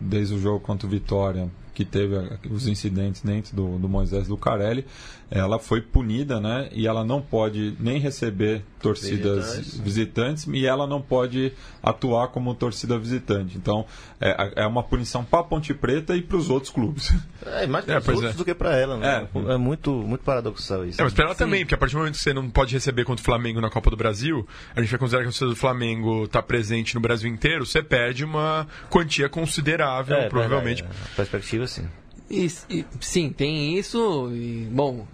[0.00, 2.14] desde o jogo contra o Vitória, que teve
[2.50, 4.84] os incidentes dentro do, do Moisés Lucarelli,
[5.30, 6.68] ela foi punida, né?
[6.72, 12.54] E ela não pode nem receber torcidas visitantes, visitantes e ela não pode atuar como
[12.54, 13.56] torcida visitante.
[13.56, 13.86] Então,
[14.20, 17.14] é, é uma punição para a Ponte Preta e para os outros clubes.
[17.46, 18.36] É, mais para é, os outros é.
[18.36, 19.26] do que para ela, né?
[19.34, 21.00] É, é muito, muito paradoxal isso.
[21.00, 21.38] É, mas para ela Sim.
[21.38, 23.70] também, porque a partir do momento que você não pode receber contra o Flamengo na
[23.70, 27.00] Copa do Brasil, a gente vai considerar que a torcida do Flamengo está presente no
[27.00, 30.82] Brasil inteiro, você perde uma quantia considerável, é, provavelmente.
[30.82, 31.30] Verdade,
[31.64, 31.66] é.
[31.66, 31.88] perspectiva, sim.
[32.30, 34.30] E, e, sim, tem isso.
[34.32, 35.06] E, bom,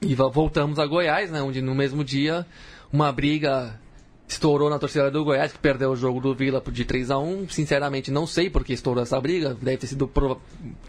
[0.00, 2.46] e voltamos a Goiás, né, onde no mesmo dia
[2.92, 3.78] uma briga
[4.26, 7.48] estourou na torcida do Goiás, que perdeu o jogo do Vila de 3 a 1
[7.48, 9.56] Sinceramente, não sei porque estourou essa briga.
[9.60, 10.10] Deve ter sido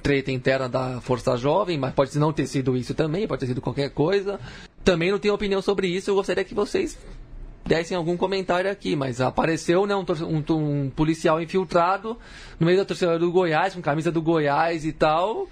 [0.01, 3.61] treta interna da Força Jovem, mas pode não ter sido isso também, pode ter sido
[3.61, 4.39] qualquer coisa.
[4.83, 6.09] Também não tenho opinião sobre isso.
[6.09, 6.97] Eu gostaria que vocês
[7.65, 12.17] dessem algum comentário aqui, mas apareceu né, um, um, um policial infiltrado
[12.59, 15.47] no meio da torcida do Goiás, com camisa do Goiás e tal,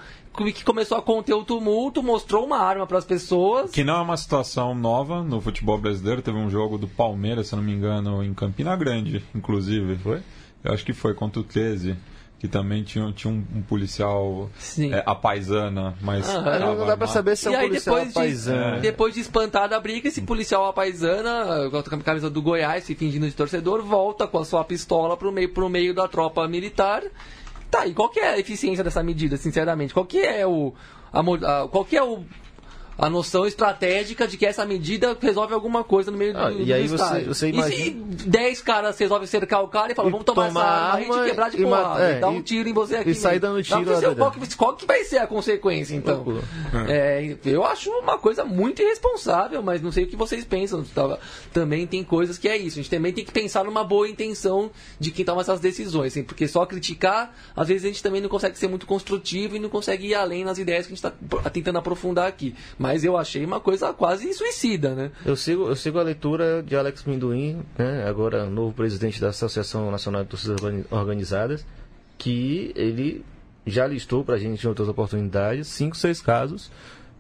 [0.53, 3.71] que começou a conter o tumulto, mostrou uma arma para as pessoas.
[3.71, 6.21] Que não é uma situação nova no futebol brasileiro.
[6.21, 9.97] Teve um jogo do Palmeiras, se não me engano, em Campina Grande, inclusive.
[9.97, 10.21] Foi?
[10.63, 11.95] Eu acho que foi contra o 13
[12.39, 14.49] que também tinha, tinha um, um policial
[14.79, 16.27] é, apaisana, mas.
[16.29, 18.75] Ah, não dá pra saber se é um policial depois apaisana.
[18.75, 22.95] De, depois de espantar da briga, esse policial apaisana, com a camisa do Goiás, se
[22.95, 27.03] fingindo de torcedor, volta com a sua pistola pro meio, pro meio da tropa militar
[27.69, 29.93] Tá, e qual que é a eficiência dessa medida, sinceramente?
[29.93, 30.73] Qual que é o.
[31.13, 32.23] A, a, qual que é o
[32.99, 36.73] a noção estratégica de que essa medida resolve alguma coisa no meio ah, do, e
[36.73, 37.73] aí você, você imagina...
[37.73, 41.25] E se 10 caras resolvem cercar o cara e falam, vamos tomar, tomar essa arma,
[41.25, 43.11] e quebrar de porrada, é, dar um tiro em você aqui.
[43.11, 44.01] E sair dando tiro.
[44.01, 46.41] Não, qual, que, qual que vai ser a consequência, então?
[46.89, 50.83] É, eu acho uma coisa muito irresponsável, mas não sei o que vocês pensam.
[51.53, 52.79] Também tem coisas que é isso.
[52.79, 54.69] A gente também tem que pensar numa boa intenção
[54.99, 58.29] de quem toma essas decisões, assim, porque só criticar, às vezes a gente também não
[58.29, 61.49] consegue ser muito construtivo e não consegue ir além nas ideias que a gente está
[61.49, 62.55] tentando aprofundar aqui.
[62.77, 65.11] Mas mas eu achei uma coisa quase suicida, né?
[65.23, 69.91] Eu sigo, eu sigo a leitura de Alex Minduim, né, agora novo presidente da Associação
[69.91, 70.59] Nacional de Torcidas
[70.89, 71.63] Organizadas,
[72.17, 73.23] que ele
[73.67, 76.71] já listou para a gente em outras oportunidades cinco, seis casos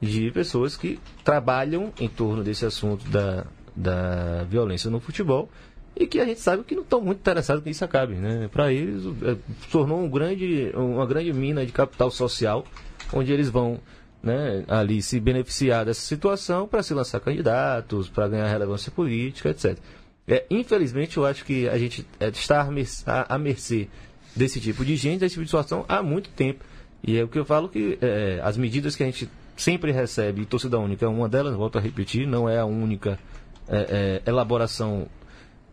[0.01, 3.45] de pessoas que trabalham em torno desse assunto da,
[3.75, 5.51] da violência no futebol
[5.95, 8.15] e que a gente sabe que não estão muito interessados que isso acabe.
[8.15, 8.49] Né?
[8.51, 9.37] Para eles, é,
[9.71, 12.65] tornou um grande, uma grande mina de capital social,
[13.13, 13.79] onde eles vão
[14.21, 19.77] né, ali se beneficiar dessa situação para se lançar candidatos, para ganhar relevância política, etc.
[20.27, 22.67] É, infelizmente, eu acho que a gente é, está
[23.27, 23.87] à mercê
[24.35, 26.63] desse tipo de gente, desse tipo de situação há muito tempo.
[27.03, 30.41] E é o que eu falo que é, as medidas que a gente sempre recebe,
[30.41, 33.17] e torcida única é uma delas, volto a repetir, não é a única
[33.67, 35.07] é, é, elaboração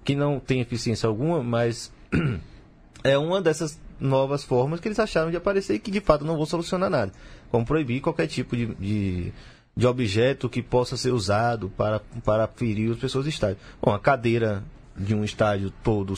[0.04, 1.92] que não tem eficiência alguma, mas
[3.04, 6.36] é uma dessas novas formas que eles acharam de aparecer e que de fato não
[6.36, 7.12] vão solucionar nada.
[7.50, 9.32] Como proibir qualquer tipo de, de,
[9.76, 13.58] de objeto que possa ser usado para, para ferir as pessoas do estádio.
[13.82, 14.62] Bom, a cadeira
[14.96, 16.14] de um estádio todo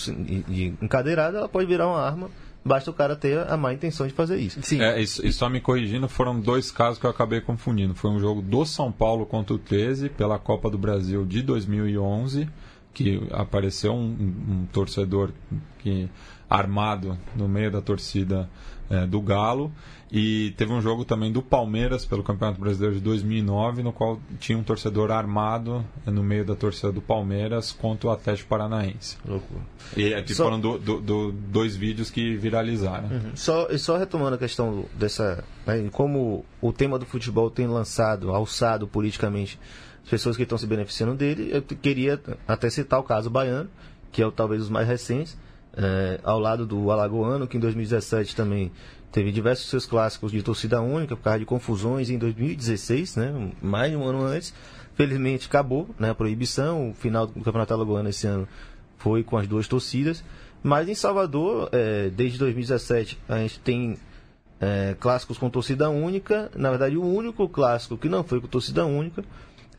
[0.80, 2.30] encadeirada, ela pode virar uma arma
[2.64, 4.60] basta o cara ter a má intenção de fazer isso.
[4.62, 4.82] Sim.
[4.82, 7.94] É, e, e, só me corrigindo, foram dois casos que eu acabei confundindo.
[7.94, 12.48] Foi um jogo do São Paulo contra o 13 pela Copa do Brasil de 2011
[12.92, 15.30] que apareceu um, um torcedor
[15.78, 16.08] que
[16.48, 18.48] armado no meio da torcida
[18.90, 19.70] é, do Galo
[20.10, 24.56] e teve um jogo também do Palmeiras pelo Campeonato Brasileiro de 2009 no qual tinha
[24.56, 29.60] um torcedor armado é, no meio da torcida do Palmeiras contra o Atlético Paranaense Loucura.
[29.94, 30.44] e aqui só...
[30.44, 33.36] foram do, do, do, dois vídeos que viralizaram uhum.
[33.36, 38.88] só, só retomando a questão dessa né, como o tema do futebol tem lançado alçado
[38.88, 39.58] politicamente
[40.08, 41.50] pessoas que estão se beneficiando dele.
[41.52, 43.68] Eu queria até citar o caso baiano,
[44.10, 45.36] que é o, talvez os mais recentes,
[45.78, 48.72] é, ao lado do Alagoano, que em 2017 também
[49.12, 53.92] teve diversos seus clássicos de torcida única por causa de confusões em 2016, né, mais
[53.92, 54.52] de um ano antes.
[54.96, 58.48] Felizmente acabou né, a proibição, o final do Campeonato Alagoano esse ano
[58.98, 60.24] foi com as duas torcidas.
[60.60, 63.96] Mas em Salvador, é, desde 2017, a gente tem
[64.60, 66.50] é, clássicos com torcida única.
[66.56, 69.24] Na verdade, o único clássico que não foi com torcida única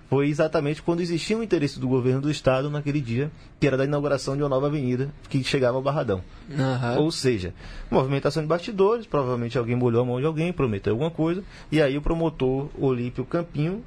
[0.09, 3.85] foi exatamente quando existia um interesse do governo do estado naquele dia, que era da
[3.85, 6.23] inauguração de uma nova avenida que chegava ao Barradão.
[6.49, 7.03] Uhum.
[7.03, 7.53] Ou seja,
[7.91, 11.95] movimentação de bastidores, provavelmente alguém molhou a mão de alguém, prometeu alguma coisa, e aí
[11.95, 13.83] o promotor Olímpio Campinho,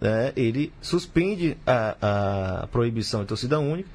[0.00, 3.88] né, ele suspende a, a proibição de torcida única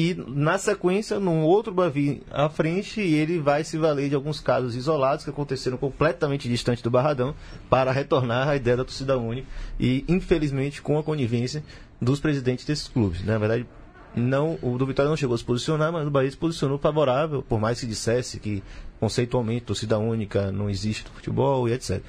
[0.00, 4.76] e na sequência, num outro Bavi à frente, ele vai se valer de alguns casos
[4.76, 7.34] isolados que aconteceram completamente distante do Barradão
[7.68, 9.48] para retornar à ideia da torcida única
[9.80, 11.64] e, infelizmente, com a conivência
[12.00, 13.24] dos presidentes desses clubes.
[13.24, 13.66] Na verdade,
[14.14, 17.42] não, o do Vitória não chegou a se posicionar, mas o Bahia se posicionou favorável,
[17.42, 18.62] por mais que dissesse que
[19.00, 22.00] conceitualmente torcida única não existe no futebol e etc.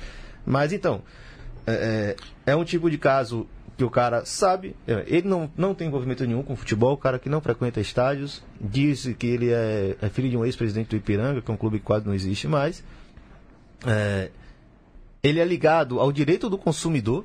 [0.46, 1.02] Mas então,
[1.66, 2.16] é,
[2.46, 3.48] é, é um tipo de caso
[3.80, 7.18] que o cara sabe, é, ele não, não tem envolvimento nenhum com futebol, o cara
[7.18, 11.42] que não frequenta estádios, disse que ele é, é filho de um ex-presidente do Ipiranga,
[11.42, 12.84] que é um clube que quase não existe mais.
[13.88, 14.32] É,
[15.24, 17.24] ele é ligado ao direito do consumidor,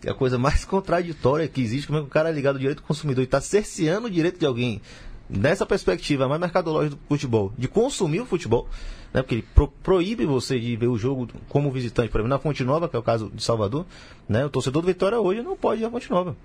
[0.00, 2.56] que é a coisa mais contraditória que existe, como é que o cara é ligado
[2.56, 4.82] ao direito do consumidor e está cerceando o direito de alguém
[5.30, 8.68] nessa perspectiva mais mercadológica do futebol, de consumir o futebol,
[9.12, 12.38] né, porque ele pro, proíbe você de ver o jogo como visitante, por exemplo, na
[12.38, 13.86] Fonte Nova, que é o caso de Salvador,
[14.28, 16.36] né, o torcedor do Vitória hoje não pode ir à Fonte Nova.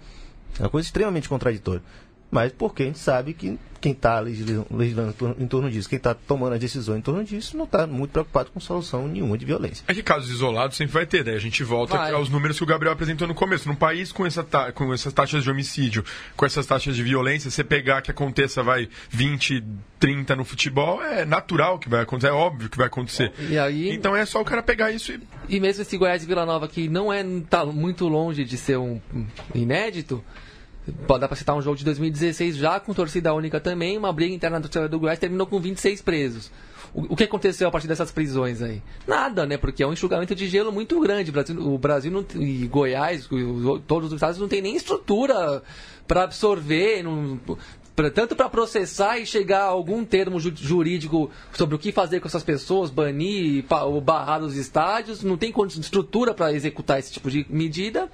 [0.60, 1.82] É uma coisa extremamente contraditória
[2.30, 6.56] mas porque a gente sabe que quem está legislando em torno disso, quem está tomando
[6.56, 9.84] a decisão em torno disso, não está muito preocupado com solução nenhuma de violência.
[9.88, 11.34] É que casos isolados sempre vai ter, né?
[11.34, 12.12] A gente volta vai.
[12.12, 13.68] aos números que o Gabriel apresentou no começo.
[13.68, 16.04] Num país com, essa com essas taxas de homicídio,
[16.36, 19.64] com essas taxas de violência, você pegar que aconteça, vai 20,
[20.00, 23.32] 30 no futebol, é natural que vai acontecer, é óbvio que vai acontecer.
[23.64, 23.92] Aí...
[23.94, 25.20] Então é só o cara pegar isso e.
[25.50, 28.78] E mesmo esse Goiás e Vila Nova, que não é tá muito longe de ser
[28.78, 29.00] um
[29.56, 30.24] inédito
[31.20, 34.60] Dar para citar um jogo de 2016 já com torcida única também, uma briga interna
[34.60, 36.50] do torcida do Goiás terminou com 26 presos.
[36.94, 38.82] O, o, que aconteceu a partir dessas prisões aí?
[39.06, 39.58] Nada, né?
[39.58, 41.30] Porque é um enxugamento de gelo muito grande.
[41.30, 43.28] O Brasil, o Brasil não, e Goiás,
[43.86, 45.62] todos os estados não tem nem estrutura
[46.08, 47.38] para absorver, não,
[47.94, 52.22] pra, tanto para processar e chegar a algum termo ju, jurídico sobre o que fazer
[52.22, 57.30] com essas pessoas, banir ou barrar os estádios, não tem estrutura para executar esse tipo
[57.30, 58.10] de medida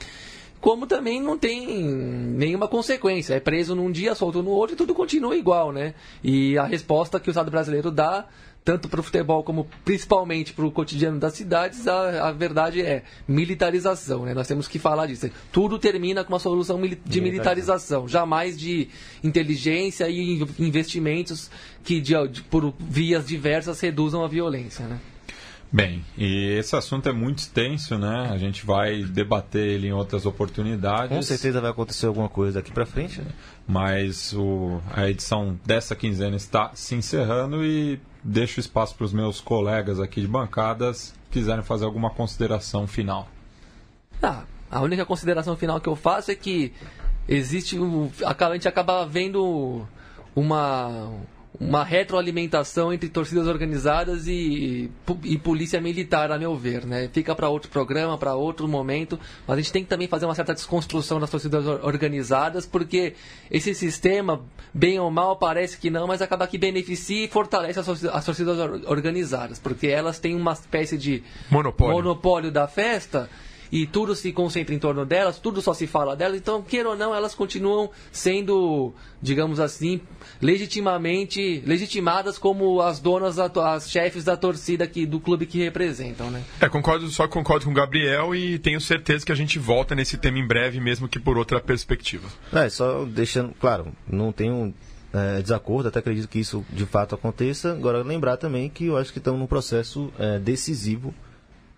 [0.63, 3.33] como também não tem nenhuma consequência.
[3.33, 5.93] É preso num dia, solto no outro e tudo continua igual, né?
[6.23, 8.25] E a resposta que o Estado brasileiro dá,
[8.63, 13.03] tanto para o futebol como principalmente para o cotidiano das cidades, a, a, verdade é
[13.27, 14.33] militarização, né?
[14.33, 15.29] Nós temos que falar disso.
[15.51, 18.87] Tudo termina com uma solução de militarização, jamais de
[19.21, 21.51] inteligência e investimentos
[21.83, 24.97] que de, de, por vias diversas reduzam a violência, né?
[25.75, 28.29] Bem, e esse assunto é muito extenso, né?
[28.29, 31.09] A gente vai debater ele em outras oportunidades.
[31.09, 33.19] Com certeza vai acontecer alguma coisa daqui para frente.
[33.19, 33.31] Né?
[33.67, 39.41] Mas o, a edição dessa quinzena está se encerrando e deixo espaço para os meus
[39.41, 43.27] colegas aqui de bancadas quiserem fazer alguma consideração final.
[44.21, 46.71] Ah, A única consideração final que eu faço é que
[47.27, 49.87] existe um, a gente acaba vendo
[50.35, 51.11] uma
[51.59, 54.89] uma retroalimentação entre torcidas organizadas e,
[55.23, 56.85] e, polícia militar, a meu ver.
[56.85, 57.09] Né?
[57.13, 60.35] Fica para outro programa, para outro momento, mas a gente tem que também fazer uma
[60.35, 63.13] certa desconstrução das torcidas organizadas, porque
[63.51, 64.41] esse sistema,
[64.73, 69.59] bem ou mal, parece que não, mas acaba que beneficia e fortalece as torcidas organizadas,
[69.59, 73.29] porque elas têm uma espécie de monopólio, monopólio da festa
[73.73, 76.95] e tudo se concentra em torno delas, tudo só se fala delas, então, queira ou
[76.95, 79.99] não, elas continuam sendo, digamos assim,
[80.39, 86.43] legitimamente, legitimadas como as donas, as chefes da torcida que, do clube que representam, né?
[86.61, 90.19] É, concordo, só concordo com o Gabriel e tenho certeza que a gente volta nesse
[90.19, 92.27] tema em breve, mesmo que por outra perspectiva.
[92.53, 94.71] É, só deixando, claro, não tenho
[95.11, 97.71] é, desacordo, até acredito que isso de fato aconteça.
[97.71, 101.11] Agora, lembrar também que eu acho que estamos num processo é, decisivo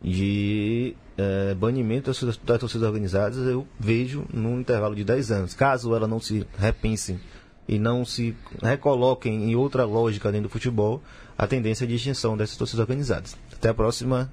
[0.04, 5.54] de é, banimento das torcidas organizadas, eu vejo num intervalo de 10 anos.
[5.54, 7.20] Caso ela não se repensem
[7.68, 11.02] e não se recoloquem em outra lógica dentro do futebol,
[11.38, 13.38] a tendência é de extinção dessas torcidas organizadas.
[13.54, 14.32] Até a próxima.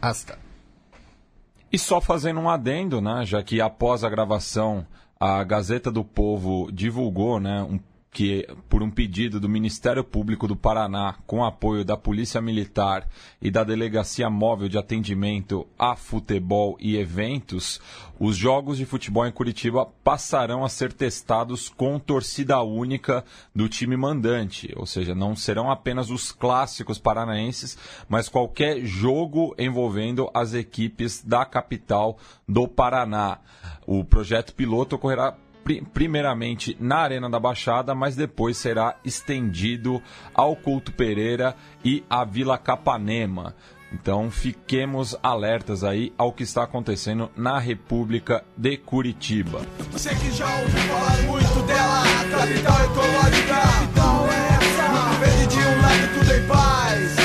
[0.00, 0.38] Hasta.
[1.72, 4.86] E só fazendo um adendo, né, já que após a gravação
[5.18, 7.78] a Gazeta do Povo divulgou né, um
[8.12, 13.08] que, por um pedido do Ministério Público do Paraná, com apoio da Polícia Militar
[13.40, 17.80] e da Delegacia Móvel de Atendimento a Futebol e Eventos,
[18.20, 23.96] os jogos de futebol em Curitiba passarão a ser testados com torcida única do time
[23.96, 27.78] mandante, ou seja, não serão apenas os clássicos paranaenses,
[28.10, 33.38] mas qualquer jogo envolvendo as equipes da capital do Paraná.
[33.86, 35.34] O projeto piloto ocorrerá
[35.92, 40.02] primeiramente na Arena da Baixada, mas depois será estendido
[40.34, 41.54] ao Couto Pereira
[41.84, 43.54] e à Vila Capanema.
[43.92, 49.60] Então fiquemos alertas aí ao que está acontecendo na República de Curitiba.
[49.90, 54.88] Você que já ouviu falar muito dela, capital ecológica, capital é essa.
[54.88, 57.16] Muito verde de um lado tudo em paz.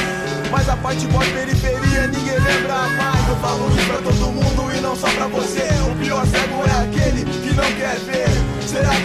[0.52, 3.30] Mas a parte boa periferia ninguém lembra mais.
[3.30, 5.68] Eu falo isso pra todo mundo e não só pra você.
[5.90, 8.17] O pior cego é aquele que não quer ver.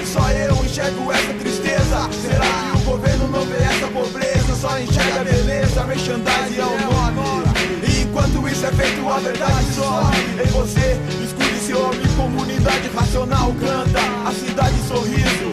[0.06, 2.08] Só eu enxergo essa tristeza?
[2.22, 4.54] Será que o governo não vê essa pobreza?
[4.60, 7.42] Só enxerga a beleza, merchandising é o nome.
[7.88, 10.42] E enquanto isso é feito, a verdade some.
[10.42, 14.00] Em você, escute esse homem, comunidade racional canta.
[14.28, 15.52] A cidade sorriso.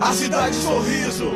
[0.00, 1.30] A cidade sorriso.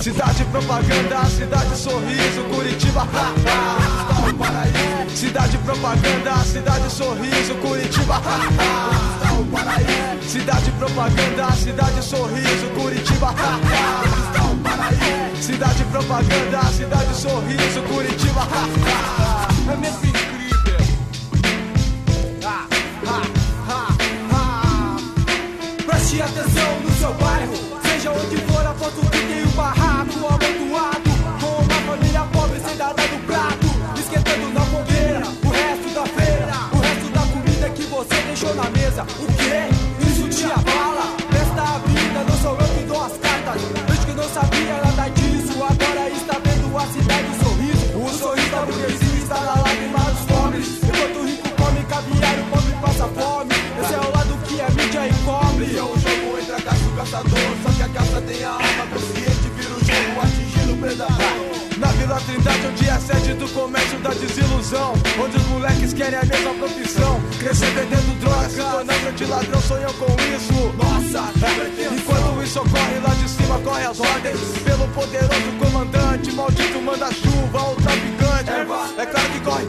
[0.00, 5.16] Cidade propaganda, cidade sorriso, Curitiba, ha, ha, o paraíso.
[5.16, 9.23] Cidade propaganda, cidade sorriso, Curitiba, ha,
[10.26, 15.42] Cidade propaganda, cidade sorriso, Curitiba, ha, ha, o paraíso.
[15.42, 19.72] Cidade propaganda, cidade sorriso, Curitiba, ha, ha.
[19.72, 20.78] É mesmo incrível.
[22.44, 22.66] Ha,
[23.06, 23.22] ha,
[23.68, 23.88] ha,
[24.32, 24.96] ha.
[25.86, 29.33] Preste atenção no seu bairro, seja onde for a foto que
[39.06, 39.73] deixou na
[63.84, 64.94] comércio da desilusão.
[65.22, 67.20] Onde os moleques querem a mesma profissão.
[67.38, 70.52] Crescer vendendo drogas, se tornando de ladrão, sonham com isso.
[70.76, 71.32] Nossa,
[71.94, 74.40] enquanto isso ocorre lá de cima, corre as ordens.
[74.64, 78.50] Pelo poderoso comandante, maldito manda-chuva, o traficante.
[78.98, 79.64] É claro que corre,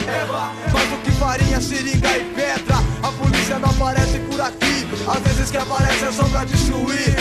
[0.72, 2.76] mas o que farinha, seringa e pedra.
[3.02, 4.86] A polícia não aparece por aqui.
[5.06, 7.14] Às vezes que aparece é só pra destruir.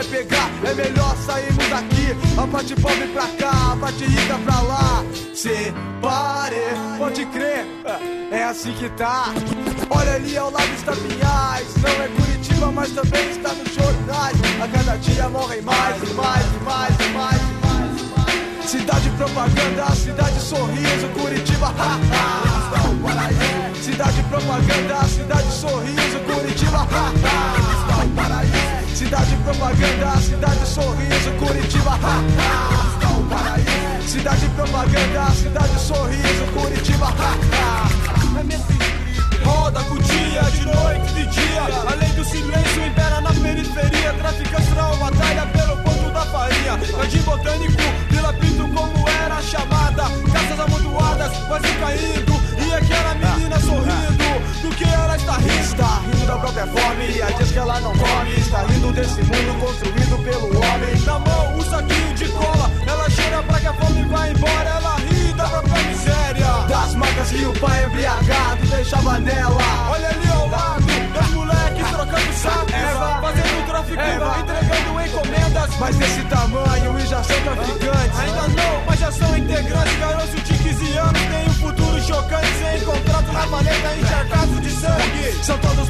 [0.00, 0.50] Vai pegar.
[0.64, 2.16] É melhor sairmos daqui.
[2.36, 5.04] A parte pobre pra cá, a parte rica pra lá.
[5.34, 6.56] Separe,
[6.98, 7.66] pode crer,
[8.30, 9.26] é assim que tá.
[9.90, 11.74] Olha ali ao lado está Pinhais.
[11.82, 14.36] Não é Curitiba, mas também está nos jornais.
[14.62, 18.70] A cada dia morrem mais e mais e mais e mais e mais.
[18.70, 23.74] Cidade propaganda, cidade sorriso, Curitiba, ha, ha.
[23.82, 28.59] Cidade propaganda, cidade sorriso, Curitiba, ha, ha.
[28.94, 34.00] Cidade propaganda, cidade sorriso, Curitiba, ha, ha.
[34.06, 37.88] Cidade propaganda, cidade sorriso, Curitiba, ha, ha.
[38.40, 38.80] É.
[39.44, 41.62] Roda com dia, de noite, de dia.
[41.90, 44.12] Além do silêncio, impera na periferia.
[44.12, 46.78] Traficantes na batalha pelo ponto da farinha.
[46.84, 50.04] Jardim Botânico, Vila Pinto, como era chamada.
[50.32, 52.32] Casas amontoadas, quase caindo.
[52.66, 53.99] E aquela menina sorrindo.
[55.30, 55.60] Está rindo?
[55.60, 57.10] Está rindo da própria fome.
[57.12, 58.34] E a diz que ela não come.
[58.36, 61.00] Está rindo desse mundo construído pelo homem.
[61.06, 62.70] Na mão, um saquinho de cola.
[62.84, 64.68] Ela cheira pra que a fome vá embora.
[64.68, 66.46] Ela ri da própria miséria.
[66.68, 69.62] Das marcas que o pai embriagado deixava nela.
[69.90, 72.66] Olha ali ao lado, dois moleques trocando saco.
[73.20, 74.02] Fazendo tráfico,
[74.40, 75.76] entregando encomendas.
[75.78, 78.18] Mas desse tamanho e já são traficantes.
[78.18, 79.98] Ainda não, mas já são integrantes.
[80.00, 80.19] Garotos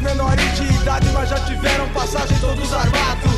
[0.01, 3.31] menores de idade, mas já tiveram passagem todos armados.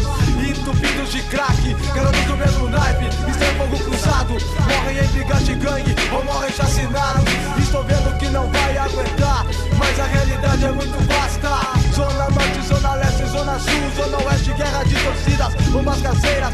[0.49, 3.07] Entupidos de crack, garotos do mesmo naipe.
[3.07, 4.37] Estão fogo cruzado,
[4.69, 7.25] morrem em brigas de gangue ou morrem chacinados.
[7.59, 9.47] Estou vendo que não vai aguentar,
[9.79, 11.93] mas a realidade é muito vasta.
[11.95, 16.53] Zona Norte, Zona Leste, Zona Sul, Zona Oeste, guerra de torcidas, bombas caseiras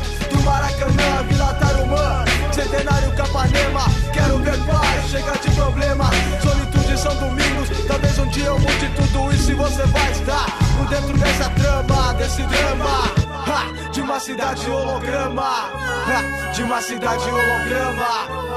[8.38, 13.28] dia eu mude tudo isso e você vai estar por dentro dessa trama, desse drama.
[13.48, 18.04] Ha, de uma cidade holograma, ha, de uma cidade holograma,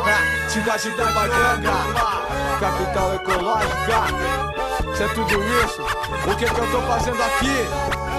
[0.06, 1.72] ha, cidade da Baganga,
[2.60, 4.96] capital ecológica.
[4.96, 8.11] Se é tudo isso, o que, que eu tô fazendo aqui?